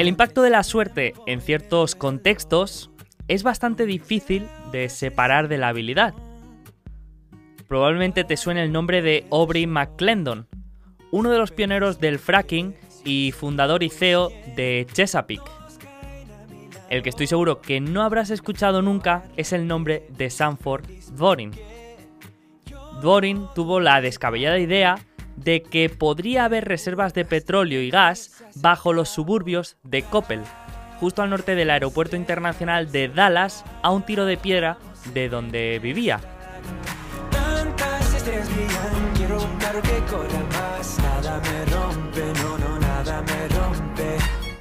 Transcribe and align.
El 0.00 0.08
impacto 0.08 0.40
de 0.40 0.48
la 0.48 0.62
suerte 0.62 1.12
en 1.26 1.42
ciertos 1.42 1.94
contextos 1.94 2.90
es 3.28 3.42
bastante 3.42 3.84
difícil 3.84 4.48
de 4.72 4.88
separar 4.88 5.46
de 5.46 5.58
la 5.58 5.68
habilidad. 5.68 6.14
Probablemente 7.68 8.24
te 8.24 8.38
suene 8.38 8.62
el 8.62 8.72
nombre 8.72 9.02
de 9.02 9.26
Aubrey 9.30 9.66
McClendon, 9.66 10.48
uno 11.10 11.30
de 11.30 11.36
los 11.36 11.50
pioneros 11.50 12.00
del 12.00 12.18
fracking 12.18 12.74
y 13.04 13.34
fundador 13.36 13.82
y 13.82 13.90
CEO 13.90 14.30
de 14.56 14.86
Chesapeake. 14.90 15.50
El 16.88 17.02
que 17.02 17.10
estoy 17.10 17.26
seguro 17.26 17.60
que 17.60 17.82
no 17.82 18.02
habrás 18.02 18.30
escuchado 18.30 18.80
nunca 18.80 19.24
es 19.36 19.52
el 19.52 19.66
nombre 19.66 20.06
de 20.16 20.30
Sanford 20.30 20.86
Dvorin. 21.12 21.50
Dvorin 23.02 23.48
tuvo 23.54 23.80
la 23.80 24.00
descabellada 24.00 24.58
idea 24.58 24.98
de 25.36 25.62
que 25.62 25.88
podría 25.88 26.44
haber 26.44 26.66
reservas 26.66 27.14
de 27.14 27.24
petróleo 27.24 27.80
y 27.80 27.90
gas 27.90 28.42
bajo 28.56 28.92
los 28.92 29.08
suburbios 29.08 29.76
de 29.82 30.02
Coppell, 30.02 30.42
justo 30.98 31.22
al 31.22 31.30
norte 31.30 31.54
del 31.54 31.70
aeropuerto 31.70 32.16
internacional 32.16 32.92
de 32.92 33.08
Dallas, 33.08 33.64
a 33.82 33.90
un 33.90 34.02
tiro 34.02 34.26
de 34.26 34.36
piedra 34.36 34.78
de 35.14 35.28
donde 35.28 35.78
vivía. 35.82 36.20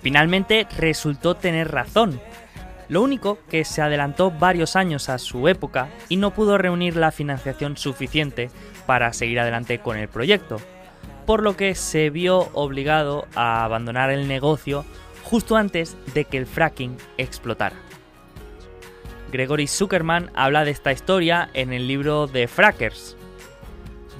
Finalmente 0.01 0.67
resultó 0.77 1.35
tener 1.35 1.71
razón. 1.71 2.19
Lo 2.87 3.03
único 3.03 3.37
que 3.49 3.65
se 3.65 3.81
adelantó 3.83 4.31
varios 4.31 4.75
años 4.75 5.09
a 5.09 5.19
su 5.19 5.47
época 5.47 5.89
y 6.07 6.17
no 6.17 6.31
pudo 6.31 6.57
reunir 6.57 6.95
la 6.95 7.11
financiación 7.11 7.77
suficiente 7.77 8.49
para 8.89 9.13
seguir 9.13 9.39
adelante 9.39 9.77
con 9.77 9.97
el 9.97 10.07
proyecto, 10.07 10.57
por 11.27 11.43
lo 11.43 11.55
que 11.55 11.75
se 11.75 12.09
vio 12.09 12.49
obligado 12.53 13.27
a 13.35 13.63
abandonar 13.63 14.09
el 14.09 14.27
negocio 14.27 14.83
justo 15.21 15.57
antes 15.57 15.95
de 16.15 16.25
que 16.25 16.39
el 16.39 16.47
fracking 16.47 16.97
explotara. 17.19 17.75
Gregory 19.31 19.67
Zuckerman 19.67 20.31
habla 20.33 20.65
de 20.65 20.71
esta 20.71 20.91
historia 20.91 21.51
en 21.53 21.71
el 21.71 21.87
libro 21.87 22.25
de 22.25 22.47
Frackers. 22.47 23.15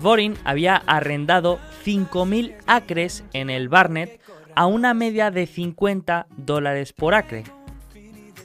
Vorin 0.03 0.35
había 0.43 0.75
arrendado 0.75 1.57
5.000 1.83 2.55
acres 2.67 3.23
en 3.33 3.49
el 3.49 3.69
Barnett 3.69 4.21
a 4.53 4.67
una 4.67 4.93
media 4.93 5.31
de 5.31 5.47
50 5.47 6.27
dólares 6.37 6.93
por 6.93 7.15
acre. 7.15 7.43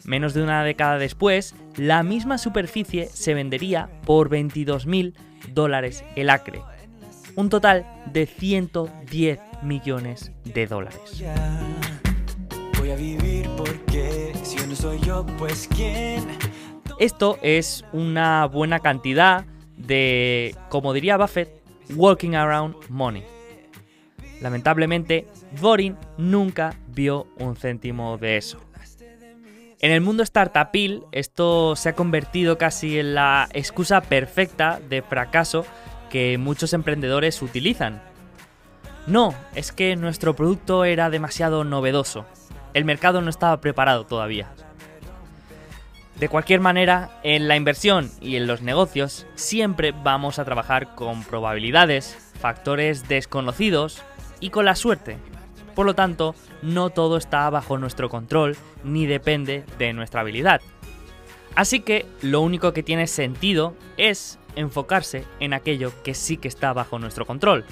Menos 0.04 0.32
de 0.32 0.42
una 0.42 0.64
década 0.64 0.96
después, 0.96 1.54
la 1.76 2.02
misma 2.02 2.38
superficie 2.38 3.08
se 3.08 3.34
vendería 3.34 3.90
por 4.06 4.30
22.000 4.30 5.12
dólares 5.52 6.04
el 6.16 6.30
acre. 6.30 6.60
Un 7.36 7.48
total 7.48 7.86
de 8.12 8.26
110 8.26 9.40
millones 9.62 10.32
de 10.44 10.66
dólares 10.66 11.24
vivir 12.96 13.48
porque 13.56 14.32
si 14.42 14.66
no 14.66 14.74
soy 14.76 15.00
yo, 15.00 15.24
pues 15.38 15.68
quién. 15.74 16.26
Esto 16.98 17.38
es 17.42 17.84
una 17.92 18.46
buena 18.46 18.78
cantidad 18.80 19.44
de, 19.76 20.54
como 20.68 20.92
diría 20.92 21.16
Buffett, 21.16 21.50
walking 21.94 22.34
around 22.34 22.76
money. 22.88 23.24
Lamentablemente, 24.40 25.26
Vorin 25.60 25.96
nunca 26.18 26.74
vio 26.88 27.26
un 27.38 27.56
céntimo 27.56 28.18
de 28.18 28.36
eso. 28.36 28.60
En 29.80 29.92
el 29.92 30.00
mundo 30.00 30.24
startupil, 30.24 31.04
esto 31.12 31.76
se 31.76 31.90
ha 31.90 31.94
convertido 31.94 32.58
casi 32.58 32.98
en 32.98 33.14
la 33.14 33.48
excusa 33.52 34.00
perfecta 34.00 34.80
de 34.88 35.02
fracaso 35.02 35.66
que 36.10 36.38
muchos 36.38 36.72
emprendedores 36.72 37.42
utilizan. 37.42 38.02
No, 39.06 39.34
es 39.54 39.72
que 39.72 39.96
nuestro 39.96 40.34
producto 40.34 40.84
era 40.84 41.10
demasiado 41.10 41.64
novedoso 41.64 42.24
el 42.74 42.84
mercado 42.84 43.20
no 43.22 43.30
estaba 43.30 43.60
preparado 43.60 44.04
todavía. 44.04 44.48
De 46.16 46.28
cualquier 46.28 46.60
manera, 46.60 47.10
en 47.22 47.48
la 47.48 47.56
inversión 47.56 48.10
y 48.20 48.36
en 48.36 48.46
los 48.46 48.62
negocios 48.62 49.26
siempre 49.36 49.92
vamos 49.92 50.38
a 50.38 50.44
trabajar 50.44 50.94
con 50.94 51.24
probabilidades, 51.24 52.32
factores 52.38 53.08
desconocidos 53.08 54.02
y 54.40 54.50
con 54.50 54.64
la 54.64 54.76
suerte. 54.76 55.16
Por 55.74 55.86
lo 55.86 55.94
tanto, 55.94 56.34
no 56.62 56.90
todo 56.90 57.16
está 57.16 57.48
bajo 57.50 57.78
nuestro 57.78 58.08
control 58.08 58.56
ni 58.84 59.06
depende 59.06 59.64
de 59.78 59.92
nuestra 59.92 60.20
habilidad. 60.20 60.60
Así 61.54 61.80
que 61.80 62.06
lo 62.22 62.40
único 62.40 62.72
que 62.72 62.82
tiene 62.82 63.06
sentido 63.06 63.74
es 63.96 64.38
enfocarse 64.56 65.24
en 65.40 65.52
aquello 65.52 65.92
que 66.02 66.14
sí 66.14 66.36
que 66.36 66.48
está 66.48 66.72
bajo 66.72 66.98
nuestro 66.98 67.26
control. 67.26 67.64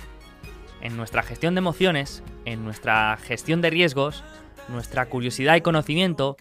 En 0.80 0.96
nuestra 0.96 1.22
gestión 1.22 1.54
de 1.54 1.60
emociones, 1.60 2.22
en 2.44 2.64
nuestra 2.64 3.16
gestión 3.16 3.60
de 3.60 3.70
riesgos 3.70 4.24
nuestra 4.68 5.06
curiosidad 5.06 5.56
y 5.56 5.60
conocimiento 5.60 6.36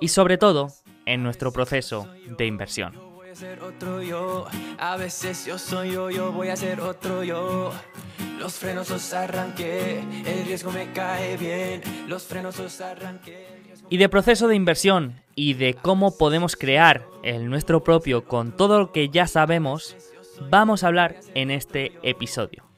y 0.00 0.08
sobre 0.08 0.38
todo 0.38 0.72
en 1.06 1.22
nuestro 1.22 1.52
proceso 1.52 2.08
de 2.26 2.46
inversión. 2.46 2.94
Y 13.88 13.96
de 13.96 14.08
proceso 14.08 14.48
de 14.48 14.56
inversión 14.56 15.20
y 15.34 15.54
de 15.54 15.74
cómo 15.74 16.16
podemos 16.16 16.56
crear 16.56 17.06
el 17.22 17.50
nuestro 17.50 17.82
propio 17.82 18.24
con 18.24 18.56
todo 18.56 18.78
lo 18.78 18.92
que 18.92 19.08
ya 19.08 19.26
sabemos, 19.26 19.96
vamos 20.48 20.84
a 20.84 20.88
hablar 20.88 21.16
en 21.34 21.50
este 21.50 21.92
episodio 22.02 22.70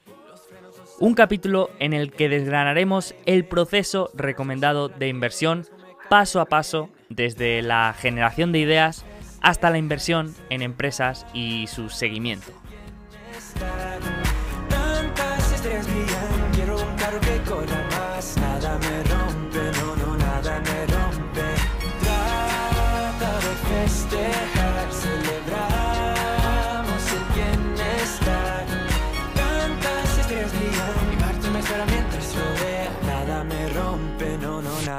un 1.03 1.15
capítulo 1.15 1.71
en 1.81 1.95
el 1.95 2.13
que 2.13 2.29
desgranaremos 2.29 3.17
el 3.27 3.45
proceso 3.45 4.13
recomendado 4.15 4.89
de 4.89 5.09
inversión 5.09 5.67
paso 6.09 6.41
a 6.41 6.47
paso 6.47 6.91
desde 7.09 7.61
la 7.61 7.93
generación 7.99 8.53
de 8.53 8.61
ideas 8.61 9.05
hasta 9.41 9.71
la 9.71 9.79
inversión 9.79 10.33
en 10.49 10.63
empresas 10.63 11.27
y 11.35 11.67
su 11.67 11.89
seguimiento. 11.89 12.53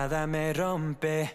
Me 0.10 0.54
rompe. 0.54 1.32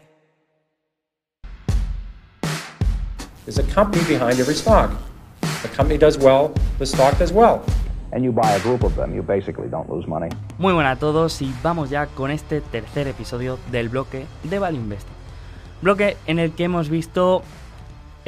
There's 3.44 3.58
a 3.58 3.62
company 3.74 4.04
behind 4.04 4.38
every 4.38 4.54
stock. 4.54 4.90
The 5.62 5.68
company 5.68 5.98
does 5.98 6.18
well, 6.18 6.52
the 6.78 6.84
stock 6.84 7.18
does 7.18 7.32
well. 7.32 7.62
And 8.12 8.22
you 8.22 8.32
buy 8.32 8.50
a 8.52 8.60
group 8.60 8.84
of 8.84 8.94
them, 8.94 9.14
you 9.14 9.22
basically 9.22 9.68
don't 9.68 9.88
lose 9.88 10.06
money. 10.06 10.28
Muy 10.58 10.74
buenas 10.74 10.96
a 10.96 11.00
todos 11.00 11.40
y 11.40 11.52
vamos 11.62 11.88
ya 11.88 12.06
con 12.06 12.30
este 12.30 12.60
tercer 12.60 13.08
episodio 13.08 13.58
del 13.70 13.88
bloque 13.88 14.26
de 14.44 14.58
Value 14.58 14.78
Investing. 14.78 15.14
Bloque 15.80 16.16
en 16.26 16.38
el 16.38 16.52
que 16.52 16.64
hemos 16.64 16.90
visto 16.90 17.42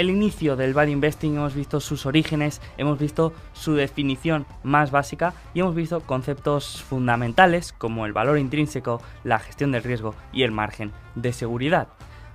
el 0.01 0.09
inicio 0.09 0.57
del 0.57 0.73
value 0.73 0.93
investing, 0.93 1.37
hemos 1.37 1.55
visto 1.55 1.79
sus 1.79 2.07
orígenes, 2.07 2.63
hemos 2.79 2.99
visto 2.99 3.35
su 3.53 3.75
definición 3.75 4.47
más 4.63 4.91
básica 4.91 5.35
y 5.53 5.61
hemos 5.61 5.75
visto 5.75 6.01
conceptos 6.01 6.83
fundamentales 6.83 7.75
como 7.75 8.07
el 8.07 8.15
valor 8.15 8.39
intrínseco, 8.39 9.03
la 9.25 9.39
gestión 9.39 9.73
del 9.73 9.83
riesgo 9.83 10.15
y 10.33 10.43
el 10.43 10.53
margen 10.53 10.93
de 11.17 11.35
seguridad. 11.35 11.89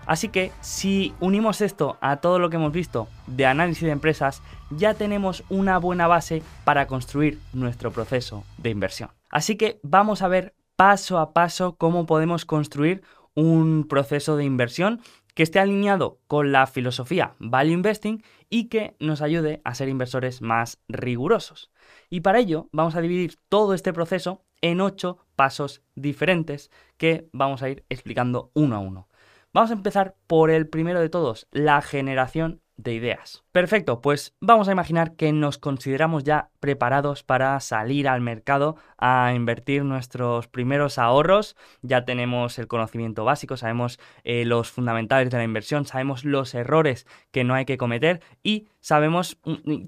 Así 0.06 0.30
que 0.30 0.52
si 0.62 1.16
unimos 1.20 1.62
esto 1.62 1.98
a 2.02 2.18
todo 2.18 2.38
lo 2.38 2.52
que 2.52 2.58
hemos 2.58 2.72
visto 2.72 3.08
de 3.26 3.48
análisis 3.48 3.82
de 3.82 3.92
empresas, 3.92 4.44
ya 4.70 4.94
tenemos 4.94 5.44
una 5.50 5.80
buena 5.80 6.06
base 6.06 6.44
para 6.66 6.86
construir 6.86 7.40
nuestro 7.52 7.90
proceso 7.90 8.44
de 8.60 8.70
inversión. 8.70 9.10
Así 9.32 9.56
que 9.56 9.80
vamos 9.82 10.22
a 10.22 10.28
ver 10.28 10.54
paso 10.76 11.18
a 11.18 11.34
paso 11.34 11.78
cómo 11.78 12.06
podemos 12.06 12.46
construir 12.46 13.02
un 13.34 13.88
proceso 13.90 14.38
de 14.38 14.44
inversión 14.44 15.02
que 15.36 15.44
esté 15.44 15.60
alineado 15.60 16.22
con 16.28 16.52
la 16.52 16.66
filosofía 16.66 17.36
Value 17.40 17.74
Investing 17.74 18.24
y 18.50 18.70
que 18.70 18.96
nos 19.00 19.22
ayude 19.22 19.62
a 19.64 19.76
ser 19.76 19.90
inversores 19.90 20.42
más 20.42 20.82
rigurosos. 20.88 21.72
Y 22.10 22.22
para 22.22 22.40
ello 22.40 22.70
vamos 22.72 22.96
a 22.96 23.02
dividir 23.02 23.38
todo 23.50 23.76
este 23.76 23.94
proceso 23.94 24.46
en 24.62 24.82
ocho 24.82 25.20
pasos 25.36 25.84
diferentes 25.94 26.72
que 26.98 27.30
vamos 27.34 27.62
a 27.62 27.70
ir 27.70 27.86
explicando 27.90 28.50
uno 28.56 28.78
a 28.78 28.80
uno. 28.80 29.10
Vamos 29.54 29.70
a 29.72 29.76
empezar 29.76 30.16
por 30.26 30.50
el 30.50 30.68
primero 30.68 31.00
de 31.00 31.10
todos, 31.10 31.48
la 31.52 31.82
generación 31.82 32.62
de 32.78 32.94
ideas. 32.94 33.44
Perfecto, 33.52 34.02
pues 34.02 34.36
vamos 34.42 34.68
a 34.68 34.72
imaginar 34.72 35.16
que 35.16 35.32
nos 35.32 35.58
consideramos 35.58 36.24
ya 36.24 36.50
preparados 36.60 37.24
para 37.24 37.60
salir 37.60 38.08
al 38.08 38.22
mercado 38.22 38.76
a 38.98 39.34
invertir 39.34 39.84
nuestros 39.84 40.48
primeros 40.48 40.98
ahorros. 40.98 41.56
Ya 41.82 42.06
tenemos 42.06 42.60
el 42.60 42.68
conocimiento 42.68 43.24
básico, 43.24 43.58
sabemos 43.58 44.00
eh, 44.24 44.46
los 44.46 44.72
fundamentales 44.72 45.30
de 45.32 45.38
la 45.38 45.44
inversión, 45.44 45.86
sabemos 45.86 46.26
los 46.26 46.54
errores 46.54 47.08
que 47.32 47.44
no 47.44 47.54
hay 47.54 47.66
que 47.66 47.78
cometer 47.78 48.22
y 48.44 48.68
sabemos, 48.82 49.40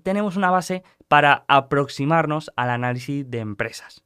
tenemos 0.03 0.37
una 0.37 0.51
base 0.51 0.83
para 1.07 1.45
aproximarnos 1.47 2.51
al 2.55 2.69
análisis 2.69 3.29
de 3.29 3.39
empresas. 3.39 4.03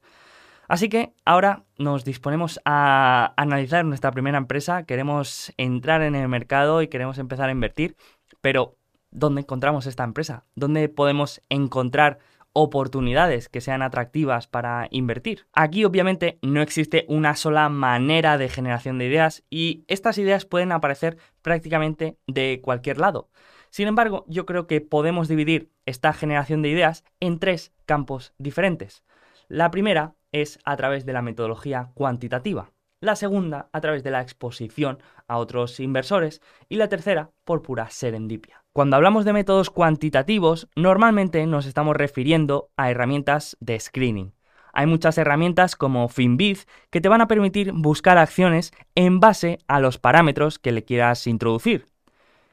Así 0.72 0.88
que 0.88 1.14
ahora 1.26 1.66
nos 1.78 2.06
disponemos 2.06 2.62
a 2.64 3.34
analizar 3.36 3.84
nuestra 3.84 4.12
primera 4.12 4.38
empresa, 4.38 4.84
queremos 4.84 5.52
entrar 5.58 6.02
en 6.02 6.16
el 6.16 6.30
mercado 6.30 6.82
y 6.82 6.88
queremos 6.88 7.18
empezar 7.18 7.50
a 7.50 7.52
invertir, 7.52 7.98
pero 8.42 8.78
¿dónde 9.12 9.42
encontramos 9.42 9.86
esta 9.86 10.04
empresa? 10.04 10.46
¿Dónde 10.56 10.90
podemos 10.90 11.42
encontrar 11.50 12.20
oportunidades 12.54 13.50
que 13.50 13.62
sean 13.62 13.82
atractivas 13.82 14.48
para 14.48 14.88
invertir. 14.92 15.48
Aquí 15.54 15.86
obviamente 15.86 16.38
no 16.42 16.62
existe 16.62 17.06
una 17.08 17.36
sola 17.36 17.70
manera 17.70 18.38
de 18.38 18.50
generación 18.50 18.98
de 18.98 19.08
ideas 19.08 19.44
y 19.50 19.84
estas 19.88 20.18
ideas 20.18 20.46
pueden 20.46 20.72
aparecer 20.72 21.18
prácticamente 21.42 22.18
de 22.28 22.60
cualquier 22.62 23.00
lado. 23.00 23.30
Sin 23.70 23.88
embargo, 23.88 24.26
yo 24.28 24.46
creo 24.46 24.68
que 24.68 24.82
podemos 24.82 25.30
dividir 25.30 25.72
esta 25.86 26.12
generación 26.12 26.62
de 26.62 26.70
ideas 26.70 27.06
en 27.22 27.40
tres 27.40 27.72
campos 27.86 28.34
diferentes. 28.38 29.04
La 29.48 29.72
primera 29.72 30.16
es 30.34 30.60
a 30.66 30.76
través 30.76 31.06
de 31.06 31.14
la 31.14 31.22
metodología 31.22 31.92
cuantitativa, 31.94 32.72
la 33.02 33.16
segunda 33.16 33.68
a 33.74 33.82
través 33.82 34.04
de 34.04 34.12
la 34.12 34.22
exposición 34.22 35.00
a 35.28 35.38
otros 35.38 35.80
inversores 35.80 36.42
y 36.70 36.78
la 36.78 36.88
tercera 36.88 37.32
por 37.44 37.62
pura 37.62 37.90
serendipia. 37.90 38.64
Cuando 38.74 38.96
hablamos 38.96 39.26
de 39.26 39.34
métodos 39.34 39.70
cuantitativos, 39.70 40.70
normalmente 40.76 41.46
nos 41.46 41.66
estamos 41.66 41.98
refiriendo 41.98 42.70
a 42.78 42.90
herramientas 42.90 43.58
de 43.60 43.78
screening. 43.80 44.34
Hay 44.74 44.86
muchas 44.86 45.18
herramientas 45.18 45.76
como 45.76 46.08
Finbiz 46.08 46.68
que 46.90 47.02
te 47.02 47.10
van 47.10 47.20
a 47.20 47.28
permitir 47.28 47.74
buscar 47.74 48.18
acciones 48.18 48.72
en 48.96 49.20
base 49.20 49.58
a 49.68 49.82
los 49.82 49.98
parámetros 49.98 50.60
que 50.60 50.72
le 50.72 50.86
quieras 50.86 51.28
introducir. 51.28 51.88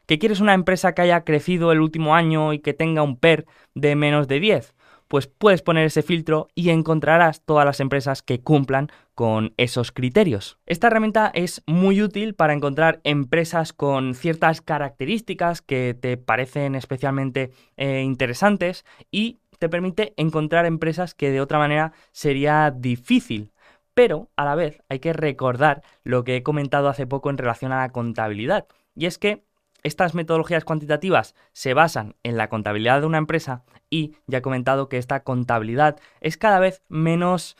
¿Que 0.06 0.18
quieres 0.18 0.40
una 0.40 0.54
empresa 0.54 0.94
que 0.94 1.02
haya 1.02 1.22
crecido 1.22 1.70
el 1.70 1.80
último 1.80 2.14
año 2.14 2.54
y 2.54 2.60
que 2.60 2.72
tenga 2.72 3.02
un 3.02 3.16
PER 3.16 3.46
de 3.74 3.94
menos 3.94 4.26
de 4.26 4.40
10? 4.40 4.74
Pues 5.08 5.26
puedes 5.26 5.62
poner 5.62 5.86
ese 5.86 6.02
filtro 6.02 6.48
y 6.54 6.70
encontrarás 6.70 7.42
todas 7.44 7.64
las 7.64 7.80
empresas 7.80 8.22
que 8.22 8.40
cumplan 8.40 8.88
con 9.14 9.54
esos 9.56 9.90
criterios. 9.90 10.58
Esta 10.66 10.86
herramienta 10.86 11.30
es 11.34 11.62
muy 11.66 12.02
útil 12.02 12.34
para 12.34 12.52
encontrar 12.52 13.00
empresas 13.04 13.72
con 13.72 14.14
ciertas 14.14 14.60
características 14.60 15.62
que 15.62 15.96
te 15.98 16.16
parecen 16.16 16.74
especialmente 16.74 17.50
eh, 17.76 18.02
interesantes 18.02 18.84
y 19.10 19.40
te 19.58 19.68
permite 19.68 20.14
encontrar 20.16 20.66
empresas 20.66 21.14
que 21.14 21.30
de 21.30 21.40
otra 21.40 21.58
manera 21.58 21.92
sería 22.12 22.70
difícil. 22.70 23.52
Pero 23.94 24.30
a 24.36 24.44
la 24.44 24.54
vez 24.54 24.80
hay 24.88 25.00
que 25.00 25.12
recordar 25.12 25.82
lo 26.04 26.22
que 26.22 26.36
he 26.36 26.42
comentado 26.44 26.88
hace 26.88 27.06
poco 27.06 27.30
en 27.30 27.38
relación 27.38 27.72
a 27.72 27.78
la 27.78 27.90
contabilidad. 27.90 28.68
Y 28.94 29.06
es 29.06 29.18
que 29.18 29.44
estas 29.82 30.14
metodologías 30.14 30.64
cuantitativas 30.64 31.34
se 31.52 31.74
basan 31.74 32.16
en 32.22 32.36
la 32.36 32.48
contabilidad 32.48 33.00
de 33.00 33.06
una 33.06 33.18
empresa 33.18 33.64
y 33.90 34.16
ya 34.26 34.38
he 34.38 34.42
comentado 34.42 34.88
que 34.88 34.98
esta 34.98 35.22
contabilidad 35.22 35.98
es 36.20 36.36
cada 36.36 36.58
vez 36.58 36.82
menos 36.88 37.56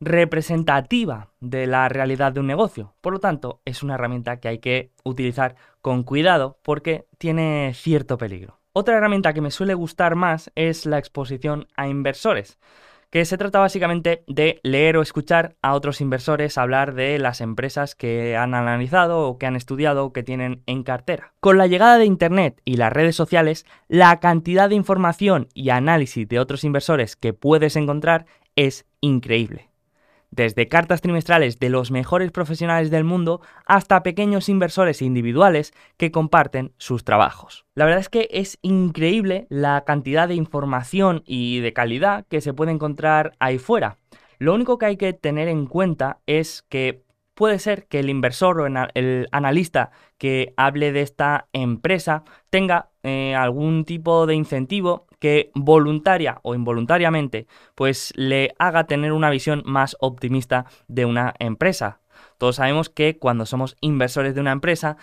representativa 0.00 1.30
de 1.40 1.66
la 1.66 1.88
realidad 1.88 2.32
de 2.32 2.40
un 2.40 2.46
negocio. 2.46 2.94
Por 3.00 3.12
lo 3.12 3.20
tanto, 3.20 3.60
es 3.64 3.82
una 3.82 3.94
herramienta 3.94 4.38
que 4.38 4.48
hay 4.48 4.58
que 4.58 4.92
utilizar 5.04 5.56
con 5.80 6.04
cuidado 6.04 6.58
porque 6.62 7.06
tiene 7.18 7.72
cierto 7.74 8.18
peligro. 8.18 8.60
Otra 8.72 8.96
herramienta 8.96 9.32
que 9.32 9.40
me 9.40 9.50
suele 9.50 9.74
gustar 9.74 10.14
más 10.14 10.52
es 10.54 10.86
la 10.86 10.98
exposición 10.98 11.66
a 11.76 11.88
inversores 11.88 12.58
que 13.10 13.24
se 13.24 13.38
trata 13.38 13.58
básicamente 13.58 14.24
de 14.26 14.60
leer 14.62 14.96
o 14.96 15.02
escuchar 15.02 15.56
a 15.62 15.74
otros 15.74 16.00
inversores 16.00 16.58
hablar 16.58 16.94
de 16.94 17.18
las 17.18 17.40
empresas 17.40 17.94
que 17.94 18.36
han 18.36 18.54
analizado 18.54 19.26
o 19.26 19.38
que 19.38 19.46
han 19.46 19.56
estudiado 19.56 20.04
o 20.04 20.12
que 20.12 20.22
tienen 20.22 20.62
en 20.66 20.82
cartera. 20.82 21.32
Con 21.40 21.58
la 21.58 21.66
llegada 21.66 21.98
de 21.98 22.04
Internet 22.04 22.60
y 22.64 22.76
las 22.76 22.92
redes 22.92 23.16
sociales, 23.16 23.66
la 23.88 24.20
cantidad 24.20 24.68
de 24.68 24.74
información 24.74 25.48
y 25.54 25.70
análisis 25.70 26.28
de 26.28 26.38
otros 26.38 26.64
inversores 26.64 27.16
que 27.16 27.32
puedes 27.32 27.76
encontrar 27.76 28.26
es 28.56 28.86
increíble 29.00 29.67
desde 30.30 30.68
cartas 30.68 31.00
trimestrales 31.00 31.58
de 31.58 31.70
los 31.70 31.90
mejores 31.90 32.30
profesionales 32.30 32.90
del 32.90 33.04
mundo 33.04 33.40
hasta 33.66 34.02
pequeños 34.02 34.48
inversores 34.48 35.02
individuales 35.02 35.72
que 35.96 36.10
comparten 36.10 36.72
sus 36.78 37.04
trabajos. 37.04 37.64
La 37.74 37.84
verdad 37.84 38.00
es 38.00 38.08
que 38.08 38.28
es 38.30 38.58
increíble 38.62 39.46
la 39.48 39.84
cantidad 39.84 40.28
de 40.28 40.34
información 40.34 41.22
y 41.26 41.60
de 41.60 41.72
calidad 41.72 42.26
que 42.28 42.40
se 42.40 42.54
puede 42.54 42.72
encontrar 42.72 43.32
ahí 43.38 43.58
fuera. 43.58 43.98
Lo 44.38 44.54
único 44.54 44.78
que 44.78 44.86
hay 44.86 44.96
que 44.96 45.12
tener 45.12 45.48
en 45.48 45.66
cuenta 45.66 46.20
es 46.26 46.62
que 46.68 47.02
puede 47.34 47.58
ser 47.58 47.86
que 47.86 48.00
el 48.00 48.10
inversor 48.10 48.60
o 48.60 48.66
el 48.66 49.28
analista 49.32 49.90
que 50.18 50.54
hable 50.56 50.92
de 50.92 51.02
esta 51.02 51.48
empresa 51.52 52.24
tenga 52.50 52.90
eh, 53.02 53.34
algún 53.34 53.84
tipo 53.84 54.26
de 54.26 54.34
incentivo 54.34 55.07
que 55.18 55.50
voluntaria 55.54 56.38
o 56.42 56.54
involuntariamente 56.54 57.46
pues 57.74 58.12
le 58.16 58.54
haga 58.58 58.86
tener 58.86 59.12
una 59.12 59.30
visión 59.30 59.62
más 59.64 59.96
optimista 60.00 60.66
de 60.86 61.04
una 61.04 61.34
empresa. 61.38 62.00
Todos 62.36 62.56
sabemos 62.56 62.88
que 62.88 63.18
cuando 63.18 63.46
somos 63.46 63.76
inversores 63.80 64.34
de 64.34 64.40
una 64.40 64.52
empresa, 64.52 64.96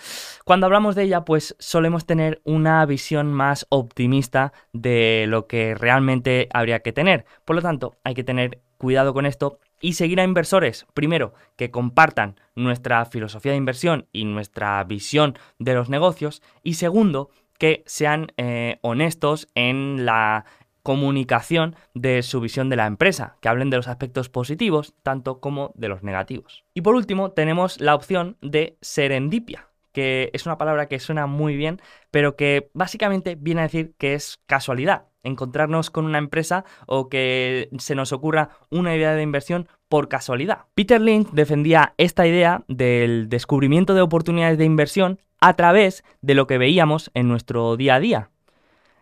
cuando 0.45 0.65
hablamos 0.65 0.95
de 0.95 1.03
ella, 1.03 1.25
pues 1.25 1.55
solemos 1.59 2.05
tener 2.05 2.41
una 2.43 2.85
visión 2.85 3.33
más 3.33 3.65
optimista 3.69 4.53
de 4.73 5.25
lo 5.27 5.47
que 5.47 5.75
realmente 5.75 6.47
habría 6.53 6.79
que 6.79 6.93
tener. 6.93 7.25
Por 7.43 7.55
lo 7.55 7.61
tanto, 7.61 7.95
hay 8.03 8.13
que 8.13 8.23
tener 8.23 8.61
cuidado 8.77 9.13
con 9.13 9.25
esto 9.25 9.59
y 9.81 9.93
seguir 9.93 10.19
a 10.19 10.23
inversores, 10.23 10.85
primero, 10.93 11.33
que 11.57 11.71
compartan 11.71 12.39
nuestra 12.55 13.05
filosofía 13.05 13.51
de 13.51 13.57
inversión 13.57 14.07
y 14.11 14.25
nuestra 14.25 14.83
visión 14.83 15.37
de 15.59 15.73
los 15.73 15.89
negocios, 15.89 16.41
y 16.63 16.75
segundo, 16.75 17.29
que 17.57 17.83
sean 17.85 18.27
eh, 18.37 18.79
honestos 18.81 19.47
en 19.55 20.05
la 20.05 20.45
comunicación 20.85 21.75
de 21.95 22.21
su 22.21 22.39
visión 22.41 22.69
de 22.69 22.75
la 22.75 22.85
empresa, 22.85 23.37
que 23.41 23.49
hablen 23.49 23.71
de 23.71 23.77
los 23.77 23.87
aspectos 23.87 24.29
positivos 24.29 24.93
tanto 25.01 25.39
como 25.39 25.71
de 25.75 25.87
los 25.89 26.03
negativos. 26.03 26.63
Y 26.75 26.81
por 26.81 26.93
último, 26.93 27.31
tenemos 27.31 27.81
la 27.81 27.95
opción 27.95 28.37
de 28.41 28.77
serendipia, 28.81 29.69
que 29.93 30.29
es 30.33 30.45
una 30.45 30.59
palabra 30.59 30.87
que 30.87 30.99
suena 30.99 31.25
muy 31.25 31.55
bien, 31.55 31.81
pero 32.11 32.35
que 32.35 32.69
básicamente 32.73 33.35
viene 33.35 33.61
a 33.61 33.63
decir 33.63 33.95
que 33.97 34.13
es 34.13 34.41
casualidad, 34.45 35.05
encontrarnos 35.23 35.89
con 35.89 36.05
una 36.05 36.19
empresa 36.19 36.65
o 36.85 37.09
que 37.09 37.69
se 37.79 37.95
nos 37.95 38.13
ocurra 38.13 38.49
una 38.69 38.95
idea 38.95 39.15
de 39.15 39.23
inversión 39.23 39.67
por 39.89 40.07
casualidad. 40.07 40.65
Peter 40.73 41.01
Lynch 41.01 41.29
defendía 41.31 41.93
esta 41.97 42.27
idea 42.27 42.63
del 42.67 43.29
descubrimiento 43.29 43.93
de 43.93 44.01
oportunidades 44.01 44.57
de 44.57 44.65
inversión 44.65 45.19
a 45.39 45.53
través 45.55 46.03
de 46.21 46.35
lo 46.35 46.47
que 46.47 46.57
veíamos 46.57 47.11
en 47.13 47.27
nuestro 47.27 47.77
día 47.77 47.95
a 47.95 47.99
día. 47.99 48.29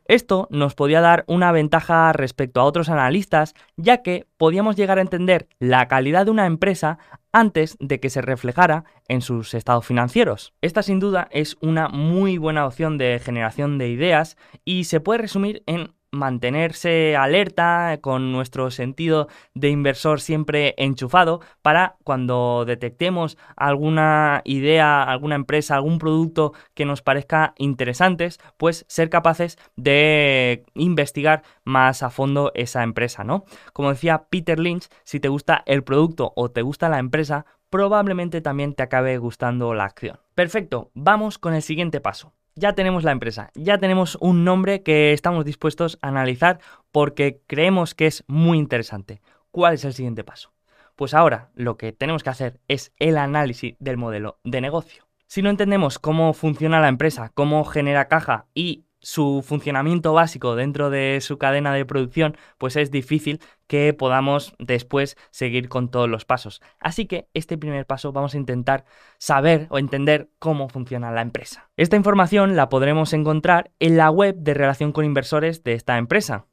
Esto 0.05 0.47
nos 0.51 0.75
podía 0.75 0.99
dar 0.99 1.23
una 1.27 1.51
ventaja 1.51 2.11
respecto 2.11 2.59
a 2.59 2.65
otros 2.65 2.89
analistas, 2.89 3.53
ya 3.77 4.01
que 4.01 4.27
podíamos 4.37 4.75
llegar 4.75 4.97
a 4.97 5.01
entender 5.01 5.47
la 5.59 5.87
calidad 5.87 6.25
de 6.25 6.31
una 6.31 6.45
empresa 6.45 6.99
antes 7.31 7.77
de 7.79 7.99
que 7.99 8.09
se 8.09 8.21
reflejara 8.21 8.83
en 9.07 9.21
sus 9.21 9.53
estados 9.53 9.85
financieros. 9.85 10.53
Esta 10.61 10.83
sin 10.83 10.99
duda 10.99 11.29
es 11.31 11.57
una 11.61 11.87
muy 11.87 12.37
buena 12.37 12.65
opción 12.65 12.97
de 12.97 13.19
generación 13.23 13.77
de 13.77 13.89
ideas 13.89 14.37
y 14.65 14.83
se 14.83 14.99
puede 14.99 15.21
resumir 15.21 15.63
en 15.65 15.93
mantenerse 16.13 17.17
alerta 17.17 17.97
con 17.99 18.31
nuestro 18.31 18.71
sentido 18.71 19.27
de 19.53 19.69
inversor 19.69 20.21
siempre 20.21 20.75
enchufado 20.77 21.41
para 21.61 21.97
cuando 22.03 22.63
detectemos 22.65 23.37
alguna 23.57 24.41
idea, 24.45 25.03
alguna 25.03 25.35
empresa, 25.35 25.75
algún 25.75 25.97
producto 25.97 26.53
que 26.75 26.85
nos 26.85 27.01
parezca 27.01 27.53
interesantes, 27.57 28.39
pues 28.57 28.85
ser 28.87 29.09
capaces 29.09 29.57
de 29.75 30.63
investigar 30.75 31.43
más 31.65 32.03
a 32.03 32.09
fondo 32.09 32.51
esa 32.53 32.83
empresa, 32.83 33.23
¿no? 33.23 33.45
Como 33.73 33.89
decía 33.89 34.27
Peter 34.29 34.59
Lynch, 34.59 34.87
si 35.03 35.19
te 35.19 35.29
gusta 35.29 35.63
el 35.65 35.83
producto 35.83 36.31
o 36.35 36.51
te 36.51 36.61
gusta 36.61 36.89
la 36.89 36.99
empresa, 36.99 37.45
probablemente 37.69 38.41
también 38.41 38.75
te 38.75 38.83
acabe 38.83 39.17
gustando 39.17 39.73
la 39.73 39.85
acción. 39.85 40.19
Perfecto, 40.35 40.91
vamos 40.93 41.39
con 41.39 41.55
el 41.55 41.63
siguiente 41.63 41.99
paso 42.01 42.33
ya 42.55 42.73
tenemos 42.73 43.03
la 43.03 43.11
empresa, 43.11 43.51
ya 43.55 43.77
tenemos 43.77 44.17
un 44.21 44.43
nombre 44.43 44.83
que 44.83 45.13
estamos 45.13 45.45
dispuestos 45.45 45.97
a 46.01 46.09
analizar 46.09 46.59
porque 46.91 47.41
creemos 47.47 47.95
que 47.95 48.07
es 48.07 48.23
muy 48.27 48.57
interesante. 48.57 49.21
¿Cuál 49.51 49.75
es 49.75 49.85
el 49.85 49.93
siguiente 49.93 50.23
paso? 50.23 50.53
Pues 50.95 51.13
ahora 51.13 51.49
lo 51.55 51.77
que 51.77 51.91
tenemos 51.91 52.23
que 52.23 52.29
hacer 52.29 52.59
es 52.67 52.93
el 52.99 53.17
análisis 53.17 53.75
del 53.79 53.97
modelo 53.97 54.39
de 54.43 54.61
negocio. 54.61 55.07
Si 55.27 55.41
no 55.41 55.49
entendemos 55.49 55.97
cómo 55.97 56.33
funciona 56.33 56.79
la 56.79 56.89
empresa, 56.89 57.31
cómo 57.33 57.63
genera 57.65 58.07
caja 58.07 58.45
y 58.53 58.85
su 59.03 59.43
funcionamiento 59.45 60.13
básico 60.13 60.55
dentro 60.55 60.89
de 60.89 61.19
su 61.21 61.37
cadena 61.37 61.73
de 61.73 61.85
producción, 61.85 62.35
pues 62.57 62.75
es 62.77 62.89
difícil 62.89 63.39
que 63.67 63.93
podamos 63.93 64.55
después 64.57 65.17
seguir 65.29 65.69
con 65.69 65.89
todos 65.89 66.09
los 66.09 66.25
pasos. 66.25 66.61
Así 66.79 67.05
que 67.05 67.27
este 67.33 67.57
primer 67.57 67.85
paso 67.85 68.11
vamos 68.11 68.33
a 68.33 68.37
intentar 68.37 68.85
saber 69.19 69.67
o 69.69 69.77
entender 69.77 70.29
cómo 70.39 70.69
funciona 70.69 71.11
la 71.11 71.21
empresa. 71.21 71.69
Esta 71.77 71.97
información 71.97 72.55
la 72.55 72.69
podremos 72.69 73.13
encontrar 73.13 73.71
en 73.79 73.97
la 73.97 74.09
web 74.09 74.35
de 74.37 74.53
relación 74.53 74.93
con 74.93 75.05
inversores 75.05 75.63
de 75.63 75.73
esta 75.73 75.97
empresa. 75.97 76.47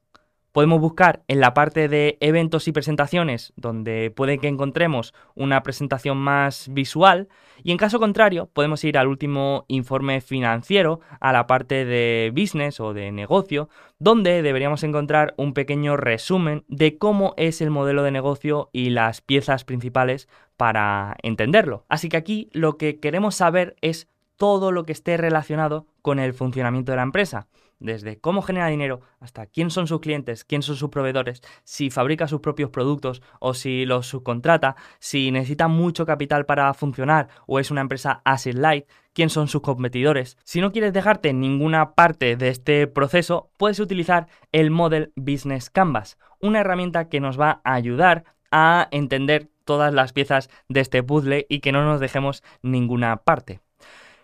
Podemos 0.52 0.80
buscar 0.80 1.23
en 1.28 1.38
la 1.38 1.54
parte 1.54 1.88
de 1.88 2.19
eventos 2.21 2.66
y 2.66 2.73
presentaciones, 2.73 3.52
donde 3.54 4.11
puede 4.11 4.38
que 4.38 4.49
encontremos 4.49 5.14
una 5.37 5.62
presentación 5.62 6.19
más 6.19 6.69
visual, 6.73 7.28
y 7.62 7.71
en 7.71 7.76
caso 7.76 8.00
contrario, 8.00 8.50
podemos 8.52 8.83
ir 8.83 8.99
al 8.99 9.07
último 9.07 9.64
informe 9.69 10.21
financiero, 10.21 11.00
a 11.21 11.33
la 11.33 11.47
parte 11.47 11.85
de 11.85 12.33
business 12.35 12.80
o 12.80 12.92
de 12.95 13.12
negocio, 13.12 13.69
donde 14.00 14.42
deberíamos 14.42 14.83
encontrar 14.83 15.35
un 15.37 15.54
pequeño 15.54 15.97
resumen 15.97 16.64
de 16.66 16.99
cómo 16.99 17.35
es 17.37 17.61
el 17.61 17.71
modelo 17.71 18.02
de 18.02 18.11
negocio 18.11 18.71
y 18.73 18.90
las 18.90 19.21
piezas 19.21 19.64
principales 19.64 20.28
para 20.57 21.16
entenderlo. 21.23 21.85
Así 21.88 22.09
que 22.09 22.16
aquí 22.16 22.49
lo 22.52 22.76
que 22.76 22.99
queremos 22.99 23.37
saber 23.37 23.76
es 23.83 24.09
todo 24.37 24.73
lo 24.73 24.85
que 24.85 24.92
esté 24.92 25.16
relacionado 25.16 25.87
con 26.02 26.19
el 26.19 26.35
funcionamiento 26.35 26.90
de 26.90 26.97
la 26.97 27.02
empresa 27.02 27.47
desde 27.80 28.20
cómo 28.20 28.42
genera 28.42 28.68
dinero 28.68 29.00
hasta 29.18 29.46
quién 29.46 29.70
son 29.70 29.87
sus 29.87 30.00
clientes, 30.00 30.44
quién 30.44 30.62
son 30.62 30.76
sus 30.76 30.90
proveedores, 30.90 31.42
si 31.64 31.90
fabrica 31.90 32.28
sus 32.28 32.40
propios 32.40 32.70
productos 32.70 33.22
o 33.40 33.54
si 33.54 33.87
los 33.87 34.06
subcontrata, 34.06 34.76
si 34.99 35.30
necesita 35.32 35.66
mucho 35.66 36.06
capital 36.06 36.46
para 36.46 36.72
funcionar 36.75 37.28
o 37.46 37.58
es 37.58 37.70
una 37.70 37.80
empresa 37.80 38.22
asset 38.25 38.54
light, 38.54 38.87
quién 39.12 39.30
son 39.30 39.49
sus 39.49 39.62
competidores. 39.62 40.37
Si 40.44 40.60
no 40.60 40.72
quieres 40.72 40.92
dejarte 40.92 41.32
ninguna 41.32 41.94
parte 41.94 42.37
de 42.37 42.49
este 42.49 42.87
proceso, 42.87 43.50
puedes 43.56 43.80
utilizar 43.80 44.28
el 44.52 44.70
Model 44.70 45.12
Business 45.16 45.70
Canvas, 45.70 46.18
una 46.40 46.60
herramienta 46.60 47.08
que 47.08 47.20
nos 47.20 47.40
va 47.40 47.60
a 47.64 47.75
ayudar 47.75 48.25
a 48.50 48.88
entender 48.90 49.49
todas 49.64 49.94
las 49.94 50.12
piezas 50.12 50.50
de 50.68 50.80
este 50.80 51.02
puzzle 51.02 51.46
y 51.49 51.60
que 51.60 51.72
no 51.72 51.84
nos 51.84 52.00
dejemos 52.00 52.42
ninguna 52.62 53.16
parte. 53.18 53.60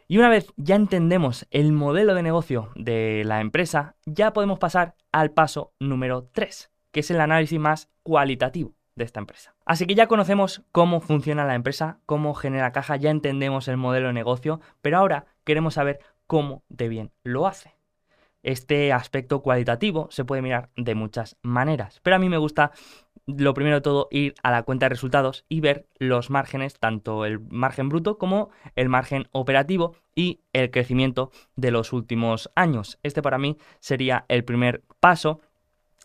Y 0.09 0.19
una 0.19 0.29
vez 0.29 0.53
ya 0.57 0.77
entendemos 0.77 1.47
el 1.51 1.73
modelo 1.73 2.15
de 2.15 2.23
negocio 2.23 2.71
de 2.77 3.25
la 3.25 3.41
empresa, 3.41 3.97
ya 4.05 4.33
podemos 4.33 4.59
pasar 4.61 4.95
al 5.11 5.33
paso 5.33 5.73
número 5.81 6.29
3, 6.33 6.71
que 6.93 7.01
es 7.01 7.11
el 7.11 7.21
análisis 7.21 7.59
más 7.59 7.89
cualitativo 8.05 8.75
de 8.95 9.05
esta 9.05 9.19
empresa. 9.19 9.57
Así 9.65 9.87
que 9.87 9.97
ya 9.97 10.07
conocemos 10.07 10.63
cómo 10.71 11.01
funciona 11.01 11.45
la 11.45 11.57
empresa, 11.57 11.99
cómo 12.07 12.35
genera 12.35 12.71
caja, 12.73 12.97
ya 12.97 13.11
entendemos 13.11 13.67
el 13.67 13.77
modelo 13.79 14.09
de 14.09 14.13
negocio, 14.13 14.61
pero 14.81 14.99
ahora 14.99 15.27
queremos 15.45 15.75
saber 15.75 15.99
cómo 16.27 16.63
de 16.69 16.89
bien 16.89 17.13
lo 17.25 17.47
hace. 17.47 17.76
Este 18.43 18.93
aspecto 18.93 19.43
cualitativo 19.43 20.09
se 20.11 20.25
puede 20.25 20.43
mirar 20.43 20.71
de 20.77 20.95
muchas 20.95 21.37
maneras, 21.43 22.01
pero 22.03 22.17
a 22.17 22.19
mí 22.19 22.29
me 22.29 22.39
gusta 22.39 22.73
lo 23.27 23.55
primero 23.55 23.77
de 23.77 23.81
todo 23.81 24.09
ir 24.11 24.35
a 24.43 24.53
la 24.53 24.63
cuenta 24.63 24.87
de 24.87 24.91
resultados 24.91 25.45
y 25.49 25.61
ver 25.61 25.89
los 25.99 26.31
márgenes, 26.31 26.79
tanto 26.79 27.25
el 27.25 27.41
margen 27.41 27.89
bruto 27.89 28.19
como 28.19 28.51
el 28.77 28.89
margen 28.89 29.29
operativo 29.33 29.97
y 30.15 30.41
el 30.53 30.71
crecimiento 30.71 31.31
de 31.57 31.73
los 31.73 31.93
últimos 31.93 32.51
años. 32.55 32.99
Este 33.03 33.23
para 33.23 33.39
mí 33.39 33.57
sería 33.81 34.25
el 34.29 34.45
primer 34.45 34.85
paso 35.01 35.41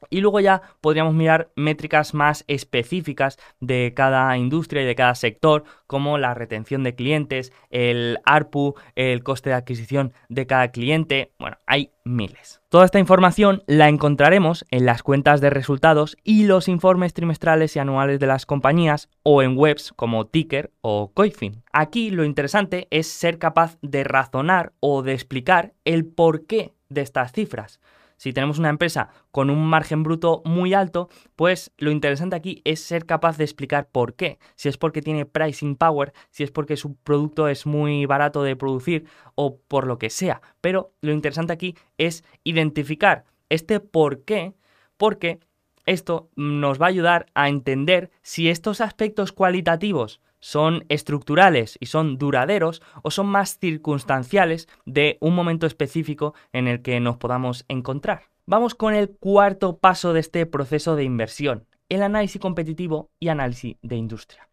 y 0.09 0.21
luego 0.21 0.39
ya 0.39 0.61
podríamos 0.81 1.13
mirar 1.13 1.51
métricas 1.55 2.13
más 2.13 2.43
específicas 2.47 3.37
de 3.59 3.93
cada 3.95 4.37
industria 4.37 4.83
y 4.83 4.85
de 4.85 4.95
cada 4.95 5.15
sector, 5.15 5.63
como 5.87 6.17
la 6.17 6.33
retención 6.33 6.83
de 6.83 6.95
clientes, 6.95 7.51
el 7.69 8.19
ARPU, 8.25 8.75
el 8.95 9.23
coste 9.23 9.49
de 9.49 9.55
adquisición 9.55 10.13
de 10.29 10.47
cada 10.47 10.69
cliente. 10.69 11.33
Bueno, 11.39 11.57
hay 11.67 11.91
miles. 12.03 12.61
Toda 12.69 12.85
esta 12.85 12.99
información 12.99 13.63
la 13.67 13.89
encontraremos 13.89 14.65
en 14.71 14.85
las 14.85 15.03
cuentas 15.03 15.41
de 15.41 15.49
resultados 15.49 16.17
y 16.23 16.45
los 16.45 16.67
informes 16.67 17.13
trimestrales 17.13 17.75
y 17.75 17.79
anuales 17.79 18.19
de 18.19 18.27
las 18.27 18.45
compañías 18.45 19.09
o 19.23 19.43
en 19.43 19.57
webs 19.57 19.93
como 19.95 20.25
Ticker 20.27 20.71
o 20.81 21.11
Coifin. 21.13 21.63
Aquí 21.73 22.11
lo 22.11 22.23
interesante 22.23 22.87
es 22.89 23.07
ser 23.07 23.39
capaz 23.39 23.77
de 23.81 24.03
razonar 24.03 24.73
o 24.79 25.03
de 25.03 25.13
explicar 25.13 25.73
el 25.83 26.05
porqué 26.05 26.73
de 26.89 27.01
estas 27.01 27.33
cifras 27.33 27.79
si 28.21 28.33
tenemos 28.33 28.59
una 28.59 28.69
empresa 28.69 29.09
con 29.31 29.49
un 29.49 29.65
margen 29.65 30.03
bruto 30.03 30.43
muy 30.45 30.75
alto, 30.75 31.09
pues 31.35 31.71
lo 31.79 31.89
interesante 31.89 32.35
aquí 32.35 32.61
es 32.65 32.79
ser 32.79 33.07
capaz 33.07 33.35
de 33.39 33.45
explicar 33.45 33.89
por 33.89 34.13
qué. 34.13 34.37
Si 34.55 34.69
es 34.69 34.77
porque 34.77 35.01
tiene 35.01 35.25
pricing 35.25 35.75
power, 35.75 36.13
si 36.29 36.43
es 36.43 36.51
porque 36.51 36.77
su 36.77 36.93
producto 36.97 37.47
es 37.47 37.65
muy 37.65 38.05
barato 38.05 38.43
de 38.43 38.55
producir 38.55 39.05
o 39.33 39.57
por 39.57 39.87
lo 39.87 39.97
que 39.97 40.11
sea. 40.11 40.43
Pero 40.61 40.93
lo 41.01 41.13
interesante 41.13 41.51
aquí 41.51 41.75
es 41.97 42.23
identificar 42.43 43.23
este 43.49 43.79
por 43.79 44.23
qué, 44.23 44.53
porque 44.97 45.39
esto 45.87 46.29
nos 46.35 46.79
va 46.79 46.85
a 46.85 46.89
ayudar 46.89 47.25
a 47.33 47.49
entender 47.49 48.11
si 48.21 48.49
estos 48.49 48.81
aspectos 48.81 49.31
cualitativos 49.31 50.21
son 50.41 50.83
estructurales 50.89 51.77
y 51.79 51.85
son 51.85 52.17
duraderos 52.17 52.81
o 53.03 53.11
son 53.11 53.27
más 53.27 53.57
circunstanciales 53.57 54.67
de 54.85 55.17
un 55.21 55.33
momento 55.33 55.65
específico 55.65 56.33
en 56.51 56.67
el 56.67 56.81
que 56.81 56.99
nos 56.99 57.15
podamos 57.15 57.63
encontrar. 57.69 58.23
Vamos 58.45 58.75
con 58.75 58.93
el 58.93 59.11
cuarto 59.11 59.77
paso 59.77 60.11
de 60.11 60.19
este 60.19 60.45
proceso 60.45 60.97
de 60.97 61.05
inversión, 61.05 61.67
el 61.87 62.03
análisis 62.03 62.41
competitivo 62.41 63.11
y 63.19 63.29
análisis 63.29 63.77
de 63.81 63.95
industria. 63.95 64.49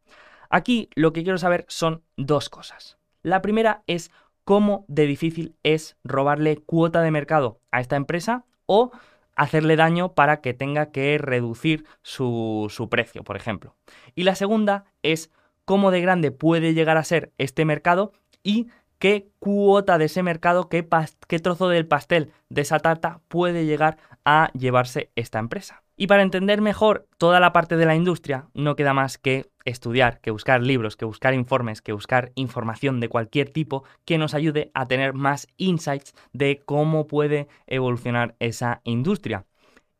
Aquí 0.50 0.88
lo 0.94 1.12
que 1.12 1.24
quiero 1.24 1.38
saber 1.38 1.64
son 1.68 2.02
dos 2.16 2.48
cosas. 2.48 2.98
La 3.22 3.42
primera 3.42 3.82
es 3.86 4.10
cómo 4.44 4.84
de 4.88 5.06
difícil 5.06 5.56
es 5.62 5.96
robarle 6.04 6.58
cuota 6.58 7.02
de 7.02 7.10
mercado 7.10 7.60
a 7.70 7.80
esta 7.80 7.96
empresa 7.96 8.44
o 8.66 8.90
hacerle 9.36 9.76
daño 9.76 10.14
para 10.14 10.40
que 10.40 10.54
tenga 10.54 10.90
que 10.90 11.16
reducir 11.18 11.84
su, 12.02 12.66
su 12.70 12.88
precio, 12.88 13.24
por 13.24 13.36
ejemplo. 13.36 13.76
Y 14.14 14.24
la 14.24 14.34
segunda 14.34 14.84
es 15.02 15.30
cómo 15.68 15.90
de 15.90 16.00
grande 16.00 16.30
puede 16.30 16.72
llegar 16.72 16.96
a 16.96 17.04
ser 17.04 17.34
este 17.36 17.66
mercado 17.66 18.12
y 18.42 18.68
qué 18.98 19.28
cuota 19.38 19.98
de 19.98 20.06
ese 20.06 20.22
mercado, 20.22 20.70
qué, 20.70 20.88
qué, 21.26 21.38
trozo 21.40 21.68
del 21.68 21.86
pastel 21.86 22.32
de 22.48 22.62
esa 22.62 22.78
tarta 22.78 23.20
puede 23.28 23.66
llegar 23.66 23.98
a 24.24 24.50
llevarse 24.54 25.10
esta 25.14 25.38
empresa. 25.38 25.82
Y 25.94 26.06
para 26.06 26.22
entender 26.22 26.62
mejor 26.62 27.06
toda 27.18 27.38
la 27.38 27.52
parte 27.52 27.76
de 27.76 27.84
la 27.84 27.94
industria, 27.94 28.46
no 28.54 28.76
queda 28.76 28.94
más 28.94 29.18
que 29.18 29.50
estudiar, 29.66 30.22
que 30.22 30.30
buscar 30.30 30.62
libros, 30.62 30.96
que 30.96 31.04
buscar 31.04 31.34
informes, 31.34 31.82
que 31.82 31.92
buscar 31.92 32.32
información 32.34 32.98
de 32.98 33.10
cualquier 33.10 33.50
tipo 33.50 33.84
que 34.06 34.16
nos 34.16 34.32
ayude 34.32 34.70
a 34.72 34.86
tener 34.86 35.12
más 35.12 35.48
insights 35.58 36.14
de 36.32 36.62
cómo 36.64 37.06
puede 37.06 37.46
evolucionar 37.66 38.36
esa 38.38 38.80
industria. 38.84 39.44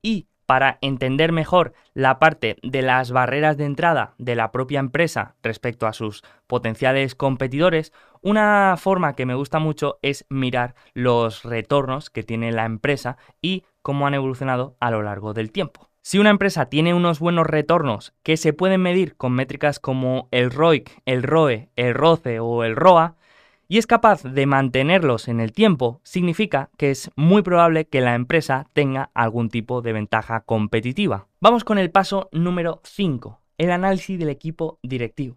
Y 0.01 0.29
para 0.49 0.79
entender 0.81 1.31
mejor 1.31 1.75
la 1.93 2.19
parte 2.19 2.57
de 2.63 2.81
las 2.81 3.13
barreras 3.13 3.59
de 3.59 3.67
entrada 3.67 4.15
de 4.17 4.35
la 4.35 4.51
propia 4.51 4.81
empresa 4.81 5.35
respecto 5.43 5.87
a 5.87 5.93
sus 5.93 6.23
potenciales 6.47 7.15
competidores, 7.15 7.93
una 8.23 8.75
forma 8.79 9.13
que 9.15 9.27
me 9.27 9.35
gusta 9.35 9.59
mucho 9.59 9.99
es 10.01 10.25
mirar 10.31 10.75
los 10.95 11.43
retornos 11.43 12.09
que 12.09 12.23
tiene 12.23 12.51
la 12.51 12.65
empresa 12.65 13.19
y 13.43 13.65
cómo 13.83 14.07
han 14.07 14.15
evolucionado 14.15 14.75
a 14.81 14.91
lo 14.91 15.03
largo 15.03 15.35
del 15.35 15.53
tiempo. 15.53 15.91
Si 16.01 16.19
una 16.19 16.31
empresa 16.31 16.71
tiene 16.71 16.95
unos 16.95 17.19
buenos 17.19 17.47
retornos 17.47 18.15
que 18.23 18.39
se 18.39 18.55
pueden 18.55 18.81
medir 18.81 19.19
con 19.19 19.35
métricas 19.35 19.79
como 19.79 20.29
el 20.31 20.51
ROIC, 20.51 21.03
el 21.05 21.25
ROE, 21.25 21.69
el 21.77 21.93
ROCE 21.93 22.41
o 22.41 22.65
el 22.65 22.75
ROA, 22.75 23.18
y 23.69 23.77
es 23.77 23.87
capaz 23.87 24.23
de 24.23 24.47
mantenerlos 24.47 25.29
en 25.29 25.41
el 25.41 25.53
tiempo, 25.53 26.01
significa 26.03 26.71
que 26.79 26.91
es 26.91 27.11
muy 27.17 27.43
probable 27.43 27.87
que 27.87 28.01
la 28.01 28.15
empresa 28.15 28.67
tenga 28.73 29.11
algún 29.13 29.51
tipo 29.51 29.83
de 29.83 29.93
ventaja 29.93 30.41
competitiva. 30.41 31.29
Vamos 31.41 31.65
con 31.65 31.77
el 31.77 31.91
paso 31.91 32.31
número 32.33 32.81
5, 32.85 33.41
el 33.59 33.71
análisis 33.71 34.19
del 34.19 34.31
equipo 34.31 34.79
directivo. 34.83 35.37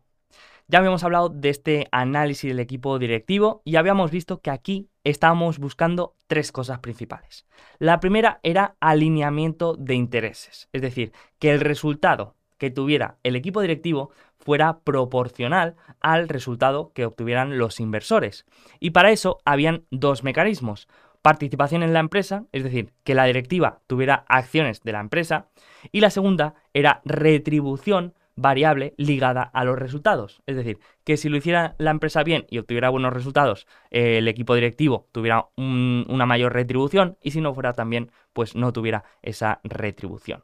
Ya 0.69 0.79
habíamos 0.79 1.03
hablado 1.03 1.27
de 1.27 1.49
este 1.49 1.87
análisis 1.91 2.49
del 2.49 2.61
equipo 2.61 2.97
directivo 2.97 3.61
y 3.65 3.75
habíamos 3.75 4.09
visto 4.09 4.39
que 4.39 4.51
aquí 4.51 4.87
estábamos 5.03 5.59
buscando 5.59 6.15
tres 6.27 6.53
cosas 6.53 6.79
principales. 6.79 7.45
La 7.77 7.99
primera 7.99 8.39
era 8.43 8.77
alineamiento 8.79 9.75
de 9.75 9.95
intereses, 9.95 10.69
es 10.71 10.81
decir, 10.81 11.11
que 11.39 11.51
el 11.51 11.59
resultado 11.59 12.37
que 12.61 12.69
tuviera 12.69 13.17
el 13.23 13.35
equipo 13.35 13.59
directivo 13.59 14.11
fuera 14.39 14.81
proporcional 14.81 15.77
al 15.99 16.29
resultado 16.29 16.91
que 16.93 17.07
obtuvieran 17.07 17.57
los 17.57 17.79
inversores. 17.79 18.45
Y 18.79 18.91
para 18.91 19.09
eso 19.09 19.39
habían 19.45 19.85
dos 19.89 20.23
mecanismos. 20.23 20.87
Participación 21.23 21.81
en 21.81 21.91
la 21.91 22.01
empresa, 22.01 22.45
es 22.51 22.63
decir, 22.63 22.93
que 23.03 23.15
la 23.15 23.25
directiva 23.25 23.79
tuviera 23.87 24.25
acciones 24.27 24.83
de 24.83 24.91
la 24.91 24.99
empresa. 24.99 25.47
Y 25.91 26.01
la 26.01 26.11
segunda 26.11 26.53
era 26.71 27.01
retribución 27.03 28.13
variable 28.35 28.93
ligada 28.97 29.41
a 29.41 29.63
los 29.63 29.79
resultados. 29.79 30.43
Es 30.45 30.55
decir, 30.55 30.77
que 31.03 31.17
si 31.17 31.29
lo 31.29 31.37
hiciera 31.37 31.73
la 31.79 31.89
empresa 31.89 32.21
bien 32.21 32.45
y 32.47 32.59
obtuviera 32.59 32.91
buenos 32.91 33.11
resultados, 33.11 33.65
el 33.89 34.27
equipo 34.27 34.53
directivo 34.53 35.07
tuviera 35.11 35.47
una 35.57 36.27
mayor 36.27 36.53
retribución 36.53 37.17
y 37.23 37.31
si 37.31 37.41
no 37.41 37.55
fuera 37.55 37.73
también, 37.73 38.11
pues 38.33 38.55
no 38.55 38.71
tuviera 38.71 39.03
esa 39.23 39.61
retribución. 39.63 40.43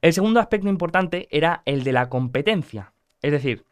El 0.00 0.12
segundo 0.12 0.40
aspecto 0.40 0.68
importante 0.68 1.28
era 1.30 1.62
el 1.66 1.84
de 1.84 1.92
la 1.92 2.08
competencia, 2.08 2.92
es 3.20 3.32
decir, 3.32 3.64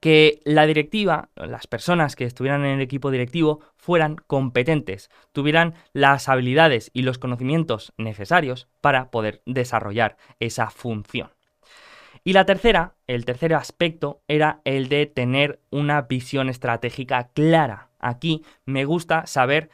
que 0.00 0.40
la 0.44 0.66
directiva, 0.66 1.30
las 1.34 1.66
personas 1.66 2.14
que 2.14 2.24
estuvieran 2.24 2.64
en 2.64 2.76
el 2.76 2.80
equipo 2.80 3.10
directivo, 3.10 3.60
fueran 3.76 4.16
competentes, 4.26 5.10
tuvieran 5.32 5.74
las 5.92 6.28
habilidades 6.28 6.90
y 6.92 7.02
los 7.02 7.18
conocimientos 7.18 7.92
necesarios 7.96 8.68
para 8.80 9.10
poder 9.10 9.42
desarrollar 9.44 10.16
esa 10.38 10.70
función. 10.70 11.30
Y 12.24 12.32
la 12.32 12.44
tercera, 12.44 12.94
el 13.06 13.24
tercer 13.24 13.54
aspecto, 13.54 14.20
era 14.28 14.60
el 14.64 14.88
de 14.88 15.06
tener 15.06 15.60
una 15.70 16.02
visión 16.02 16.48
estratégica 16.48 17.30
clara. 17.32 17.88
Aquí 17.98 18.44
me 18.64 18.84
gusta 18.84 19.26
saber 19.26 19.70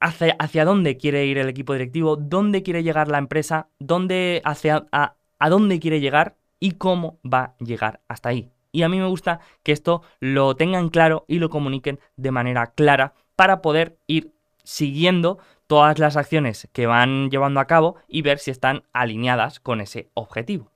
hacia, 0.00 0.36
hacia, 0.38 0.64
dónde 0.64 0.96
quiere 0.96 1.26
ir 1.26 1.38
el 1.38 1.48
equipo 1.48 1.72
directivo, 1.72 2.16
dónde 2.16 2.62
quiere 2.62 2.82
llegar 2.82 3.08
la 3.08 3.18
empresa, 3.18 3.68
dónde, 3.78 4.42
hacia, 4.44 4.86
a, 4.92 5.14
a 5.38 5.48
dónde 5.48 5.80
quiere 5.80 6.00
llegar 6.00 6.36
y 6.60 6.72
cómo 6.72 7.18
va 7.24 7.42
a 7.42 7.64
llegar 7.64 8.00
hasta 8.08 8.30
ahí. 8.30 8.50
Y 8.72 8.82
a 8.82 8.88
mí 8.88 8.98
me 8.98 9.06
gusta 9.06 9.40
que 9.62 9.72
esto 9.72 10.02
lo 10.20 10.54
tengan 10.56 10.88
claro 10.88 11.24
y 11.26 11.38
lo 11.38 11.50
comuniquen 11.50 11.98
de 12.16 12.30
manera 12.30 12.68
clara 12.68 13.14
para 13.36 13.62
poder 13.62 13.98
ir 14.06 14.32
siguiendo 14.62 15.38
todas 15.66 15.98
las 15.98 16.16
acciones 16.16 16.68
que 16.72 16.86
van 16.86 17.30
llevando 17.30 17.60
a 17.60 17.66
cabo 17.66 17.96
y 18.08 18.22
ver 18.22 18.38
si 18.38 18.50
están 18.50 18.84
alineadas 18.92 19.60
con 19.60 19.80
ese 19.80 20.08
objetivo. 20.14 20.70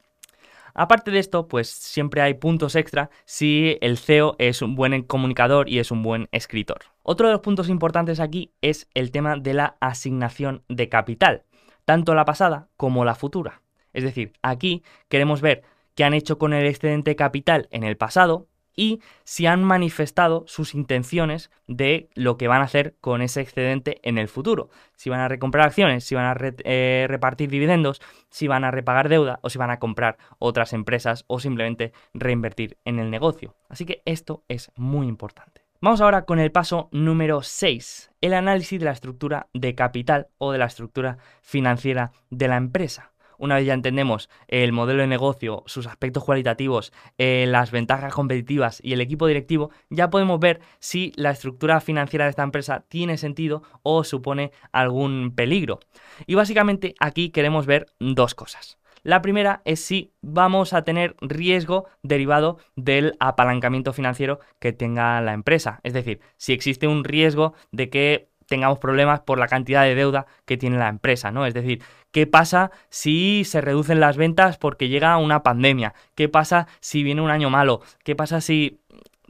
Aparte 0.74 1.10
de 1.10 1.18
esto, 1.18 1.48
pues 1.48 1.68
siempre 1.68 2.22
hay 2.22 2.34
puntos 2.34 2.76
extra 2.76 3.10
si 3.24 3.76
el 3.80 3.98
CEO 3.98 4.36
es 4.38 4.62
un 4.62 4.74
buen 4.74 5.02
comunicador 5.02 5.68
y 5.68 5.78
es 5.78 5.90
un 5.90 6.02
buen 6.02 6.28
escritor. 6.32 6.78
Otro 7.02 7.26
de 7.26 7.34
los 7.34 7.42
puntos 7.42 7.68
importantes 7.68 8.20
aquí 8.20 8.52
es 8.62 8.88
el 8.94 9.10
tema 9.10 9.36
de 9.36 9.54
la 9.54 9.76
asignación 9.80 10.64
de 10.68 10.88
capital, 10.88 11.44
tanto 11.84 12.14
la 12.14 12.24
pasada 12.24 12.68
como 12.76 13.04
la 13.04 13.14
futura. 13.14 13.62
Es 13.92 14.04
decir, 14.04 14.32
aquí 14.42 14.82
queremos 15.08 15.40
ver 15.40 15.62
qué 15.94 16.04
han 16.04 16.14
hecho 16.14 16.38
con 16.38 16.52
el 16.52 16.66
excedente 16.66 17.16
capital 17.16 17.68
en 17.70 17.84
el 17.84 17.96
pasado 17.96 18.48
y 18.76 19.00
si 19.24 19.46
han 19.46 19.64
manifestado 19.64 20.44
sus 20.46 20.74
intenciones 20.74 21.50
de 21.66 22.08
lo 22.14 22.36
que 22.36 22.48
van 22.48 22.60
a 22.60 22.64
hacer 22.64 22.96
con 23.00 23.22
ese 23.22 23.40
excedente 23.40 24.00
en 24.02 24.18
el 24.18 24.28
futuro. 24.28 24.70
Si 24.96 25.10
van 25.10 25.20
a 25.20 25.28
recomprar 25.28 25.66
acciones, 25.66 26.04
si 26.04 26.14
van 26.14 26.24
a 26.24 26.36
eh, 26.40 27.06
repartir 27.08 27.50
dividendos, 27.50 28.00
si 28.30 28.48
van 28.48 28.64
a 28.64 28.70
repagar 28.70 29.08
deuda 29.08 29.38
o 29.42 29.50
si 29.50 29.58
van 29.58 29.70
a 29.70 29.78
comprar 29.78 30.18
otras 30.38 30.72
empresas 30.72 31.24
o 31.26 31.40
simplemente 31.40 31.92
reinvertir 32.14 32.78
en 32.84 32.98
el 32.98 33.10
negocio. 33.10 33.54
Así 33.68 33.84
que 33.84 34.02
esto 34.04 34.44
es 34.48 34.70
muy 34.76 35.06
importante. 35.06 35.62
Vamos 35.80 36.00
ahora 36.00 36.24
con 36.26 36.38
el 36.38 36.52
paso 36.52 36.88
número 36.92 37.42
6, 37.42 38.12
el 38.20 38.34
análisis 38.34 38.78
de 38.78 38.84
la 38.84 38.92
estructura 38.92 39.48
de 39.52 39.74
capital 39.74 40.28
o 40.38 40.52
de 40.52 40.58
la 40.58 40.66
estructura 40.66 41.18
financiera 41.40 42.12
de 42.30 42.46
la 42.46 42.56
empresa 42.56 43.11
una 43.42 43.56
vez 43.56 43.66
ya 43.66 43.74
entendemos 43.74 44.30
el 44.46 44.70
modelo 44.70 45.02
de 45.02 45.08
negocio, 45.08 45.64
sus 45.66 45.88
aspectos 45.88 46.22
cualitativos, 46.24 46.92
eh, 47.18 47.44
las 47.48 47.72
ventajas 47.72 48.14
competitivas 48.14 48.80
y 48.84 48.92
el 48.92 49.00
equipo 49.00 49.26
directivo, 49.26 49.70
ya 49.90 50.10
podemos 50.10 50.38
ver 50.38 50.60
si 50.78 51.12
la 51.16 51.32
estructura 51.32 51.80
financiera 51.80 52.24
de 52.24 52.30
esta 52.30 52.44
empresa 52.44 52.84
tiene 52.88 53.18
sentido 53.18 53.64
o 53.82 54.04
supone 54.04 54.52
algún 54.70 55.34
peligro. 55.34 55.80
Y 56.26 56.36
básicamente 56.36 56.94
aquí 57.00 57.30
queremos 57.30 57.66
ver 57.66 57.86
dos 57.98 58.36
cosas. 58.36 58.78
La 59.02 59.20
primera 59.20 59.62
es 59.64 59.80
si 59.84 60.12
vamos 60.20 60.72
a 60.72 60.84
tener 60.84 61.16
riesgo 61.20 61.86
derivado 62.04 62.58
del 62.76 63.16
apalancamiento 63.18 63.92
financiero 63.92 64.38
que 64.60 64.72
tenga 64.72 65.20
la 65.20 65.32
empresa. 65.32 65.80
Es 65.82 65.92
decir, 65.92 66.20
si 66.36 66.52
existe 66.52 66.86
un 66.86 67.02
riesgo 67.02 67.54
de 67.72 67.90
que 67.90 68.31
tengamos 68.46 68.78
problemas 68.78 69.20
por 69.20 69.38
la 69.38 69.48
cantidad 69.48 69.82
de 69.84 69.94
deuda 69.94 70.26
que 70.44 70.56
tiene 70.56 70.78
la 70.78 70.88
empresa, 70.88 71.30
¿no? 71.30 71.46
Es 71.46 71.54
decir, 71.54 71.82
¿qué 72.10 72.26
pasa 72.26 72.70
si 72.88 73.44
se 73.44 73.60
reducen 73.60 74.00
las 74.00 74.16
ventas 74.16 74.58
porque 74.58 74.88
llega 74.88 75.16
una 75.16 75.42
pandemia? 75.42 75.94
¿Qué 76.14 76.28
pasa 76.28 76.66
si 76.80 77.02
viene 77.02 77.22
un 77.22 77.30
año 77.30 77.50
malo? 77.50 77.80
¿Qué 78.04 78.14
pasa 78.14 78.40
si 78.40 78.80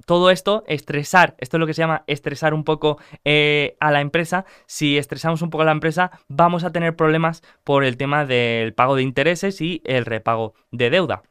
todo 0.07 0.31
esto, 0.31 0.65
estresar, 0.67 1.35
esto 1.39 1.57
es 1.57 1.61
lo 1.61 1.67
que 1.67 1.75
se 1.75 1.83
llama 1.83 2.05
estresar 2.07 2.55
un 2.55 2.65
poco 2.65 2.99
eh, 3.25 3.77
a 3.81 3.91
la 3.91 4.01
empresa. 4.01 4.45
Si 4.67 4.99
estresamos 4.99 5.43
un 5.43 5.51
poco 5.51 5.63
a 5.63 5.67
la 5.67 5.73
empresa, 5.73 6.11
vamos 6.29 6.65
a 6.65 6.73
tener 6.73 6.97
problemas 6.97 7.43
por 7.65 7.85
el 7.85 7.97
tema 7.97 8.25
del 8.25 8.75
pago 8.75 8.97
de 8.97 9.03
intereses 9.03 9.61
y 9.61 9.81
el 9.85 10.05
repago 10.05 10.55
de 10.71 10.91
deuda. 10.91 11.23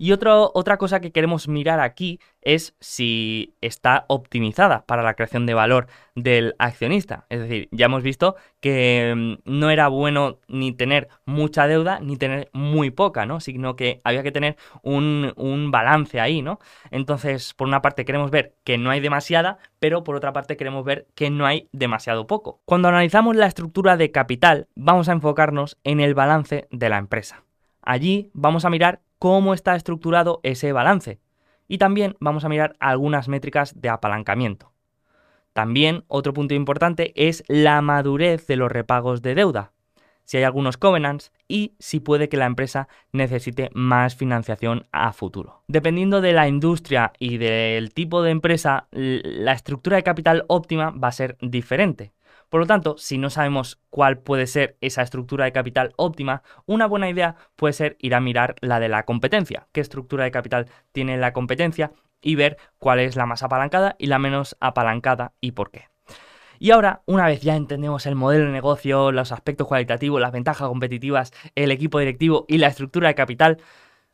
Y 0.00 0.12
otra 0.12 0.76
cosa 0.78 1.00
que 1.00 1.10
queremos 1.10 1.48
mirar 1.48 1.80
aquí 1.80 2.20
es 2.40 2.76
si 2.78 3.56
está 3.60 4.04
optimizada 4.06 4.86
para 4.86 5.02
la 5.02 5.14
creación 5.14 5.44
de 5.44 5.54
valor 5.54 5.88
del 6.14 6.54
accionista. 6.60 7.26
Es 7.30 7.40
decir, 7.40 7.68
ya 7.72 7.86
hemos 7.86 8.04
visto 8.04 8.36
que 8.60 9.12
mm, 9.16 9.42
no 9.44 9.70
era 9.70 9.88
bueno 9.88 10.38
ni 10.46 10.72
tener 10.72 11.08
mucha 11.26 11.66
deuda 11.66 11.98
ni 11.98 12.16
tener 12.16 12.48
muy 12.52 12.90
poca, 12.90 13.26
¿no? 13.26 13.40
Sino 13.40 13.74
que 13.74 14.00
había 14.04 14.22
que 14.22 14.30
tener 14.30 14.56
un, 14.82 15.32
un 15.36 15.72
balance 15.72 16.20
ahí, 16.20 16.42
¿no? 16.42 16.60
Entonces, 16.92 17.52
por 17.54 17.66
una 17.66 17.82
parte 17.82 18.04
queremos 18.04 18.30
ver 18.30 18.54
que 18.62 18.78
no 18.78 18.90
hay 18.90 19.00
demasiada, 19.00 19.58
pero 19.80 20.04
por 20.04 20.14
otra 20.14 20.32
parte 20.32 20.56
queremos 20.56 20.84
ver 20.84 21.08
que 21.16 21.28
no 21.28 21.44
hay 21.44 21.68
demasiado 21.72 22.28
poco. 22.28 22.60
Cuando 22.64 22.86
analizamos 22.86 23.34
la 23.34 23.46
estructura 23.46 23.96
de 23.96 24.12
capital, 24.12 24.68
vamos 24.76 25.08
a 25.08 25.12
enfocarnos 25.12 25.76
en 25.82 25.98
el 25.98 26.14
balance 26.14 26.68
de 26.70 26.88
la 26.88 26.98
empresa. 26.98 27.42
Allí 27.82 28.30
vamos 28.34 28.64
a 28.64 28.70
mirar 28.70 29.00
cómo 29.18 29.54
está 29.54 29.76
estructurado 29.76 30.40
ese 30.42 30.72
balance. 30.72 31.20
Y 31.66 31.78
también 31.78 32.16
vamos 32.20 32.44
a 32.44 32.48
mirar 32.48 32.76
algunas 32.80 33.28
métricas 33.28 33.80
de 33.80 33.88
apalancamiento. 33.88 34.72
También 35.52 36.04
otro 36.08 36.32
punto 36.32 36.54
importante 36.54 37.12
es 37.16 37.42
la 37.48 37.82
madurez 37.82 38.46
de 38.46 38.56
los 38.56 38.70
repagos 38.70 39.22
de 39.22 39.34
deuda, 39.34 39.72
si 40.28 40.36
hay 40.36 40.44
algunos 40.44 40.76
covenants 40.76 41.32
y 41.48 41.72
si 41.78 42.00
puede 42.00 42.28
que 42.28 42.36
la 42.36 42.44
empresa 42.44 42.86
necesite 43.12 43.70
más 43.72 44.14
financiación 44.14 44.86
a 44.92 45.14
futuro. 45.14 45.62
Dependiendo 45.68 46.20
de 46.20 46.34
la 46.34 46.46
industria 46.46 47.14
y 47.18 47.38
del 47.38 47.94
tipo 47.94 48.22
de 48.22 48.30
empresa, 48.30 48.88
la 48.92 49.52
estructura 49.52 49.96
de 49.96 50.02
capital 50.02 50.44
óptima 50.48 50.90
va 50.90 51.08
a 51.08 51.12
ser 51.12 51.38
diferente. 51.40 52.12
Por 52.48 52.60
lo 52.60 52.66
tanto, 52.66 52.96
si 52.96 53.18
no 53.18 53.28
sabemos 53.28 53.78
cuál 53.90 54.18
puede 54.18 54.46
ser 54.46 54.76
esa 54.80 55.02
estructura 55.02 55.44
de 55.44 55.52
capital 55.52 55.92
óptima, 55.96 56.42
una 56.64 56.86
buena 56.86 57.10
idea 57.10 57.36
puede 57.56 57.74
ser 57.74 57.96
ir 58.00 58.14
a 58.14 58.20
mirar 58.20 58.56
la 58.60 58.80
de 58.80 58.88
la 58.88 59.04
competencia, 59.04 59.68
qué 59.72 59.80
estructura 59.80 60.24
de 60.24 60.30
capital 60.30 60.66
tiene 60.92 61.18
la 61.18 61.32
competencia 61.32 61.92
y 62.22 62.36
ver 62.36 62.56
cuál 62.78 63.00
es 63.00 63.16
la 63.16 63.26
más 63.26 63.42
apalancada 63.42 63.96
y 63.98 64.06
la 64.06 64.18
menos 64.18 64.56
apalancada 64.60 65.32
y 65.40 65.52
por 65.52 65.70
qué. 65.70 65.88
Y 66.58 66.72
ahora, 66.72 67.02
una 67.06 67.26
vez 67.26 67.40
ya 67.42 67.54
entendemos 67.54 68.06
el 68.06 68.16
modelo 68.16 68.46
de 68.46 68.52
negocio, 68.52 69.12
los 69.12 69.30
aspectos 69.30 69.68
cualitativos, 69.68 70.20
las 70.20 70.32
ventajas 70.32 70.68
competitivas, 70.68 71.32
el 71.54 71.70
equipo 71.70 72.00
directivo 72.00 72.46
y 72.48 72.58
la 72.58 72.66
estructura 72.66 73.08
de 73.08 73.14
capital, 73.14 73.58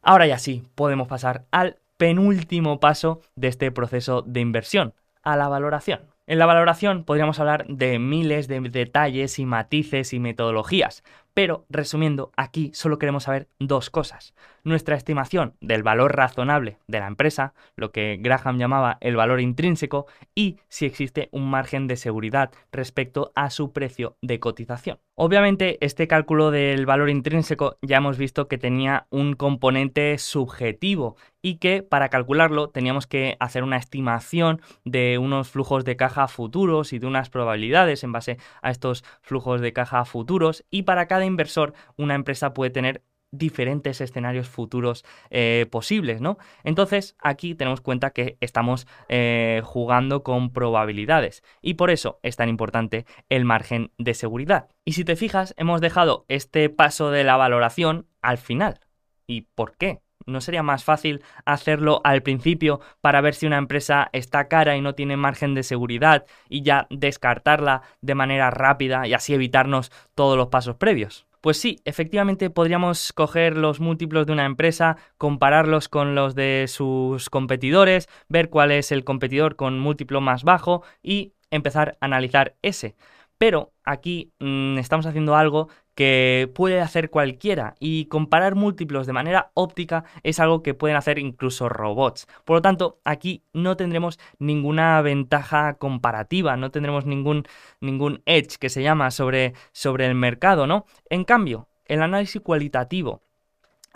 ahora 0.02 0.26
ya 0.26 0.38
sí 0.38 0.62
podemos 0.74 1.08
pasar 1.08 1.46
al 1.52 1.78
penúltimo 1.96 2.80
paso 2.80 3.20
de 3.36 3.48
este 3.48 3.70
proceso 3.70 4.22
de 4.22 4.40
inversión, 4.40 4.92
a 5.22 5.36
la 5.36 5.48
valoración. 5.48 6.13
En 6.26 6.38
la 6.38 6.46
valoración 6.46 7.04
podríamos 7.04 7.38
hablar 7.38 7.66
de 7.68 7.98
miles 7.98 8.48
de 8.48 8.60
detalles 8.60 9.38
y 9.38 9.44
matices 9.44 10.14
y 10.14 10.20
metodologías, 10.20 11.04
pero 11.34 11.66
resumiendo, 11.68 12.30
aquí 12.36 12.70
solo 12.74 12.98
queremos 12.98 13.24
saber 13.24 13.48
dos 13.58 13.90
cosas. 13.90 14.34
Nuestra 14.62 14.96
estimación 14.96 15.54
del 15.60 15.82
valor 15.82 16.16
razonable 16.16 16.78
de 16.86 17.00
la 17.00 17.08
empresa, 17.08 17.52
lo 17.76 17.90
que 17.90 18.18
Graham 18.20 18.58
llamaba 18.58 18.96
el 19.00 19.16
valor 19.16 19.40
intrínseco, 19.40 20.06
y 20.34 20.58
si 20.68 20.86
existe 20.86 21.28
un 21.32 21.50
margen 21.50 21.86
de 21.88 21.96
seguridad 21.96 22.52
respecto 22.72 23.32
a 23.34 23.50
su 23.50 23.72
precio 23.72 24.16
de 24.22 24.40
cotización. 24.40 24.98
Obviamente, 25.16 25.78
este 25.80 26.08
cálculo 26.08 26.50
del 26.50 26.86
valor 26.86 27.10
intrínseco 27.10 27.78
ya 27.82 27.98
hemos 27.98 28.16
visto 28.16 28.48
que 28.48 28.58
tenía 28.58 29.06
un 29.10 29.34
componente 29.34 30.18
subjetivo 30.18 31.16
y 31.40 31.56
que 31.56 31.82
para 31.82 32.08
calcularlo 32.08 32.70
teníamos 32.70 33.06
que 33.06 33.36
hacer 33.38 33.62
una 33.62 33.76
estimación 33.76 34.62
de 34.84 35.18
unos 35.18 35.50
flujos 35.50 35.84
de 35.84 35.94
caja 35.94 36.26
futuros 36.26 36.92
y 36.92 36.98
de 36.98 37.06
unas 37.06 37.28
probabilidades 37.28 38.02
en 38.02 38.12
base 38.12 38.38
a 38.62 38.70
estos 38.70 39.04
flujos 39.20 39.60
de 39.60 39.74
caja 39.74 40.04
futuros 40.06 40.64
y 40.70 40.82
para 40.82 41.06
cada 41.06 41.23
inversor 41.24 41.74
una 41.96 42.14
empresa 42.14 42.54
puede 42.54 42.70
tener 42.70 43.02
diferentes 43.38 44.00
escenarios 44.00 44.48
futuros 44.48 45.04
eh, 45.30 45.66
posibles, 45.70 46.20
¿no? 46.20 46.38
Entonces 46.62 47.16
aquí 47.18 47.54
tenemos 47.54 47.80
cuenta 47.80 48.10
que 48.10 48.36
estamos 48.40 48.86
eh, 49.08 49.60
jugando 49.64 50.22
con 50.22 50.52
probabilidades 50.52 51.42
y 51.60 51.74
por 51.74 51.90
eso 51.90 52.18
es 52.22 52.36
tan 52.36 52.48
importante 52.48 53.06
el 53.28 53.44
margen 53.44 53.90
de 53.98 54.14
seguridad. 54.14 54.68
Y 54.84 54.92
si 54.92 55.04
te 55.04 55.16
fijas, 55.16 55.54
hemos 55.56 55.80
dejado 55.80 56.24
este 56.28 56.68
paso 56.70 57.10
de 57.10 57.24
la 57.24 57.36
valoración 57.36 58.06
al 58.22 58.38
final. 58.38 58.80
¿Y 59.26 59.42
por 59.54 59.76
qué? 59.76 60.00
¿No 60.26 60.40
sería 60.40 60.62
más 60.62 60.84
fácil 60.84 61.22
hacerlo 61.44 62.00
al 62.04 62.22
principio 62.22 62.80
para 63.00 63.20
ver 63.20 63.34
si 63.34 63.46
una 63.46 63.58
empresa 63.58 64.08
está 64.12 64.48
cara 64.48 64.76
y 64.76 64.80
no 64.80 64.94
tiene 64.94 65.16
margen 65.16 65.54
de 65.54 65.62
seguridad 65.62 66.24
y 66.48 66.62
ya 66.62 66.86
descartarla 66.90 67.82
de 68.00 68.14
manera 68.14 68.50
rápida 68.50 69.06
y 69.06 69.14
así 69.14 69.34
evitarnos 69.34 69.92
todos 70.14 70.36
los 70.36 70.48
pasos 70.48 70.76
previos? 70.76 71.26
Pues 71.44 71.58
sí, 71.58 71.78
efectivamente 71.84 72.48
podríamos 72.48 73.12
coger 73.12 73.58
los 73.58 73.78
múltiplos 73.78 74.24
de 74.24 74.32
una 74.32 74.46
empresa, 74.46 74.96
compararlos 75.18 75.90
con 75.90 76.14
los 76.14 76.34
de 76.34 76.64
sus 76.68 77.28
competidores, 77.28 78.08
ver 78.30 78.48
cuál 78.48 78.70
es 78.70 78.90
el 78.92 79.04
competidor 79.04 79.54
con 79.54 79.78
múltiplo 79.78 80.22
más 80.22 80.42
bajo 80.42 80.84
y 81.02 81.34
empezar 81.50 81.98
a 82.00 82.06
analizar 82.06 82.56
ese. 82.62 82.96
Pero 83.36 83.74
aquí 83.84 84.32
mm, 84.40 84.78
estamos 84.78 85.04
haciendo 85.04 85.36
algo 85.36 85.68
que 85.94 86.50
puede 86.54 86.80
hacer 86.80 87.10
cualquiera 87.10 87.76
y 87.78 88.06
comparar 88.06 88.54
múltiplos 88.54 89.06
de 89.06 89.12
manera 89.12 89.50
óptica 89.54 90.04
es 90.22 90.40
algo 90.40 90.62
que 90.62 90.74
pueden 90.74 90.96
hacer 90.96 91.18
incluso 91.18 91.68
robots. 91.68 92.26
Por 92.44 92.56
lo 92.56 92.62
tanto, 92.62 92.98
aquí 93.04 93.42
no 93.52 93.76
tendremos 93.76 94.18
ninguna 94.38 95.00
ventaja 95.02 95.74
comparativa, 95.74 96.56
no 96.56 96.70
tendremos 96.70 97.06
ningún, 97.06 97.44
ningún 97.80 98.22
edge 98.26 98.58
que 98.58 98.68
se 98.68 98.82
llama 98.82 99.10
sobre, 99.10 99.54
sobre 99.72 100.06
el 100.06 100.14
mercado, 100.14 100.66
¿no? 100.66 100.86
En 101.10 101.24
cambio, 101.24 101.68
el 101.86 102.02
análisis 102.02 102.40
cualitativo 102.40 103.22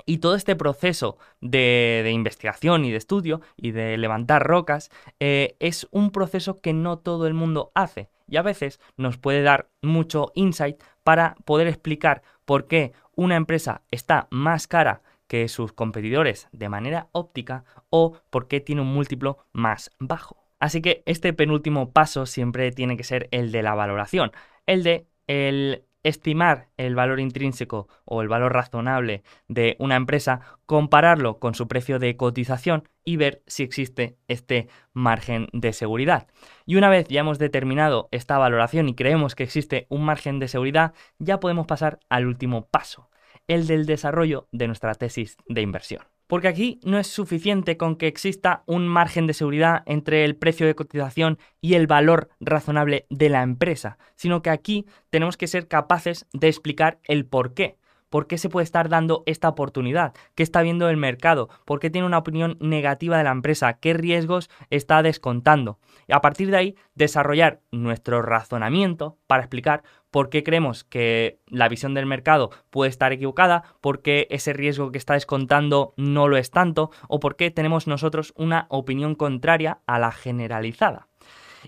y 0.07 0.19
todo 0.19 0.35
este 0.35 0.57
proceso 0.57 1.19
de, 1.41 2.09
investigación 2.13 2.85
y 2.85 2.91
de 2.91 2.97
estudio 2.97 3.41
y 3.57 3.73
de 3.73 3.97
levantar 3.99 4.47
rocas 4.47 4.91
eh, 5.21 5.57
es 5.59 5.89
un 5.91 6.11
proceso 6.11 6.61
que 6.61 6.73
no 6.73 6.99
todo 6.99 7.27
el 7.27 7.35
mundo 7.35 7.73
hace 7.75 8.09
y 8.29 8.37
a 8.37 8.43
veces 8.43 8.79
nos 8.97 9.17
puede 9.17 9.43
dar 9.43 9.69
mucho 9.83 10.33
insight 10.35 10.81
para 11.09 11.37
poder 11.47 11.69
explicar 11.69 12.21
por 12.45 12.67
qué 12.67 12.93
una 13.17 13.37
empresa 13.37 13.81
está 13.91 14.29
más 14.31 14.67
cara 14.67 15.01
que 15.27 15.49
sus 15.49 15.73
competidores 15.73 16.49
de 16.53 16.69
manera 16.69 17.09
óptica 17.13 17.65
o 17.89 18.21
por 18.29 18.47
qué 18.47 18.61
tiene 18.61 18.83
un 18.83 18.93
múltiplo 18.93 19.39
más 19.55 19.91
bajo. 19.99 20.37
Así 20.61 20.83
que 20.83 21.03
este 21.07 21.33
penúltimo 21.33 21.93
paso 21.93 22.27
siempre 22.27 22.73
tiene 22.73 22.99
que 22.99 23.05
ser 23.05 23.27
el 23.31 23.53
de 23.53 23.63
la 23.63 23.75
valoración, 23.75 24.33
el 24.67 24.83
de 24.83 25.07
el 25.27 25.87
estimar 26.03 26.69
el 26.77 26.95
valor 26.95 27.21
intrínseco 27.21 27.89
o 28.05 28.23
el 28.23 28.29
valor 28.29 28.53
razonable 28.53 29.23
de 29.49 29.77
una 29.79 29.97
empresa, 29.97 30.41
compararlo 30.67 31.39
con 31.39 31.55
su 31.55 31.69
precio 31.69 31.99
de 31.99 32.17
cotización 32.17 32.89
y 33.05 33.17
ver 33.17 33.43
si 33.47 33.63
existe 33.63 34.19
este 34.29 34.69
margen 34.93 35.49
de 35.53 35.73
seguridad. 35.73 36.29
Y 36.67 36.77
una 36.77 36.89
vez 36.89 37.09
ya 37.09 37.21
hemos 37.21 37.39
determinado 37.39 38.09
esta 38.11 38.39
valoración 38.39 38.89
y 38.89 38.95
creemos 38.95 39.35
que 39.35 39.45
existe 39.45 39.87
un 39.89 40.05
margen 40.05 40.39
de 40.39 40.49
seguridad, 40.49 40.95
ya 41.19 41.41
podemos 41.41 41.67
pasar 41.67 42.01
al 42.09 42.27
último 42.27 42.67
paso, 42.67 43.11
el 43.47 43.67
del 43.67 43.87
desarrollo 43.87 44.49
de 44.53 44.67
nuestra 44.67 44.95
tesis 44.95 45.37
de 45.47 45.63
inversión. 45.63 46.03
Porque 46.29 46.47
aquí 46.47 46.79
no 46.85 46.99
es 46.99 47.09
suficiente 47.09 47.77
con 47.77 47.97
que 47.97 48.07
exista 48.07 48.63
un 48.67 48.87
margen 48.87 49.27
de 49.27 49.35
seguridad 49.35 49.83
entre 49.87 50.25
el 50.25 50.37
precio 50.37 50.67
de 50.67 50.75
cotización 50.75 51.39
y 51.61 51.75
el 51.75 51.87
valor 51.87 52.29
razonable 52.39 53.07
de 53.11 53.31
la 53.31 53.43
empresa, 53.43 53.99
sino 54.15 54.43
que 54.43 54.51
aquí 54.51 54.87
tenemos 55.11 55.37
que 55.37 55.49
ser 55.49 55.67
capaces 55.67 56.27
de 56.33 56.49
explicar 56.49 57.01
el 57.05 57.25
por 57.27 57.55
qué. 57.55 57.79
¿Por 58.11 58.27
qué 58.27 58.39
se 58.39 58.49
puede 58.49 58.65
estar 58.65 58.89
dando 58.89 59.23
esta 59.27 59.49
oportunidad? 59.49 60.15
¿Qué 60.35 60.43
está 60.43 60.63
viendo 60.63 60.89
el 60.89 60.97
mercado? 60.97 61.51
¿Por 61.67 61.79
qué 61.79 61.91
tiene 61.91 62.07
una 62.07 62.19
opinión 62.19 62.57
negativa 62.59 63.19
de 63.19 63.25
la 63.25 63.33
empresa? 63.33 63.75
¿Qué 63.75 63.93
riesgos 63.93 64.49
está 64.71 65.03
descontando? 65.03 65.79
Y 66.07 66.15
a 66.15 66.21
partir 66.21 66.51
de 66.51 66.57
ahí, 66.57 66.77
desarrollar 66.95 67.61
nuestro 67.71 68.23
razonamiento 68.23 69.19
para 69.27 69.43
explicar 69.43 69.83
por 70.11 70.31
qué 70.31 70.43
creemos 70.43 70.85
que 70.85 71.41
la 71.47 71.69
visión 71.69 71.95
del 71.95 72.07
mercado 72.07 72.51
puede 72.71 72.91
estar 72.91 73.13
equivocada, 73.13 73.65
por 73.81 74.03
qué 74.03 74.27
ese 74.31 74.53
riesgo 74.53 74.93
que 74.93 74.99
está 74.99 75.15
descontando 75.15 75.95
no 75.97 76.29
lo 76.29 76.37
es 76.37 76.51
tanto, 76.51 76.91
o 77.09 77.21
por 77.21 77.37
qué 77.37 77.51
tenemos 77.51 77.87
nosotros 77.87 78.33
una 78.37 78.67
opinión 78.71 79.15
contraria 79.15 79.81
a 79.87 79.99
la 79.99 80.13
generalizada. 80.13 81.09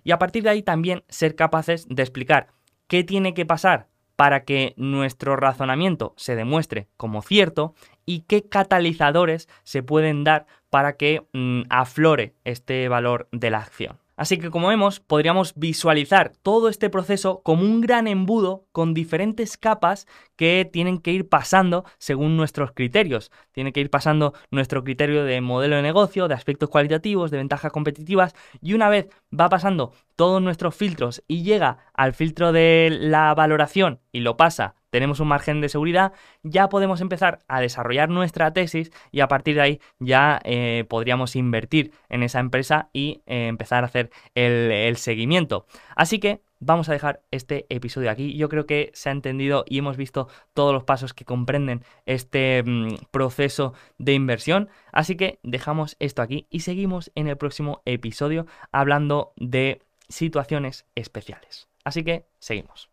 Y 0.05 0.13
a 0.13 0.19
partir 0.19 0.43
de 0.43 0.51
ahí 0.51 0.63
también 0.63 1.05
ser 1.09 1.35
capaces 1.35 1.87
de 1.89 2.03
explicar 2.03 2.49
qué 2.87 3.05
tiene 3.05 3.35
que 3.35 3.47
pasar 3.47 3.89
para 4.17 4.45
que 4.45 4.75
nuestro 4.77 5.35
razonamiento 5.37 6.13
se 6.19 6.37
demuestre 6.37 6.89
como 6.99 7.23
cierto 7.23 7.75
y 8.05 8.21
qué 8.23 8.47
catalizadores 8.49 9.49
se 9.63 9.83
pueden 9.83 10.25
dar 10.25 10.47
para 10.69 10.99
que 10.99 11.27
mm, 11.33 11.63
aflore 11.71 12.35
este 12.45 12.89
valor 12.89 13.29
de 13.33 13.51
la 13.51 13.61
acción. 13.61 13.99
Así 14.21 14.37
que 14.37 14.51
como 14.51 14.69
vemos, 14.69 15.01
podríamos 15.01 15.55
visualizar 15.57 16.35
todo 16.43 16.69
este 16.69 16.91
proceso 16.91 17.41
como 17.43 17.63
un 17.63 17.81
gran 17.81 18.07
embudo 18.07 18.67
con 18.71 18.93
diferentes 18.93 19.57
capas 19.57 20.07
que 20.37 20.69
tienen 20.71 20.99
que 20.99 21.11
ir 21.11 21.31
pasando 21.31 21.87
según 21.97 22.37
nuestros 22.37 22.73
criterios. 22.73 23.33
Tiene 23.53 23.73
que 23.73 23.81
ir 23.81 23.89
pasando 23.89 24.35
nuestro 24.51 24.85
criterio 24.85 25.25
de 25.25 25.41
modelo 25.41 25.77
de 25.77 25.81
negocio, 25.81 26.29
de 26.29 26.35
aspectos 26.35 26.69
cualitativos, 26.69 27.31
de 27.31 27.39
ventajas 27.39 27.73
competitivas 27.73 28.35
y 28.61 28.75
una 28.75 28.91
vez 28.91 29.09
va 29.33 29.49
pasando 29.49 29.95
todos 30.17 30.43
nuestros 30.43 30.75
filtros 30.75 31.23
y 31.27 31.43
llega 31.43 31.79
al 31.95 32.13
filtro 32.13 32.53
de 32.53 32.95
la 33.01 33.35
valoración 33.35 34.01
y 34.13 34.21
lo 34.21 34.37
pasa 34.37 34.75
tenemos 34.91 35.21
un 35.21 35.29
margen 35.29 35.61
de 35.61 35.69
seguridad, 35.69 36.13
ya 36.43 36.69
podemos 36.69 37.01
empezar 37.01 37.41
a 37.49 37.61
desarrollar 37.61 38.09
nuestra 38.09 38.53
tesis 38.53 38.91
y 39.11 39.21
a 39.21 39.29
partir 39.29 39.55
de 39.55 39.61
ahí 39.63 39.81
ya 39.99 40.41
eh, 40.45 40.85
podríamos 40.89 41.37
invertir 41.37 41.93
en 42.09 42.23
esa 42.23 42.41
empresa 42.41 42.91
y 42.93 43.23
eh, 43.27 43.47
empezar 43.47 43.85
a 43.85 43.87
hacer 43.87 44.11
el, 44.35 44.97
seguimiento. 44.97 45.67
Así 45.95 46.19
que 46.19 46.43
vamos 46.59 46.89
a 46.89 46.93
dejar 46.93 47.23
este 47.31 47.67
episodio 47.69 48.11
aquí. 48.11 48.37
Yo 48.37 48.49
creo 48.49 48.67
que 48.67 48.91
se 48.93 49.09
ha 49.09 49.13
entendido 49.13 49.65
y 49.67 49.79
hemos 49.79 49.97
visto 49.97 50.29
todos 50.53 50.75
los 50.75 50.85
pasos 50.85 51.15
que 51.15 51.25
comprenden 51.25 51.85
este 52.07 52.63
mm, 52.63 52.97
proceso 53.11 53.73
de 53.99 54.15
inversión. 54.15 54.69
Así 54.93 55.17
que 55.17 55.39
dejamos 55.43 55.97
esto 56.01 56.23
aquí 56.23 56.47
y 56.51 56.61
seguimos 56.61 57.11
en 57.15 57.29
el 57.29 57.37
próximo 57.37 57.83
episodio 57.85 58.47
hablando 58.73 59.33
de 59.37 59.81
situaciones 60.09 60.87
especiales. 60.95 61.69
Así 61.85 62.05
que 62.05 62.27
seguimos. 62.39 62.91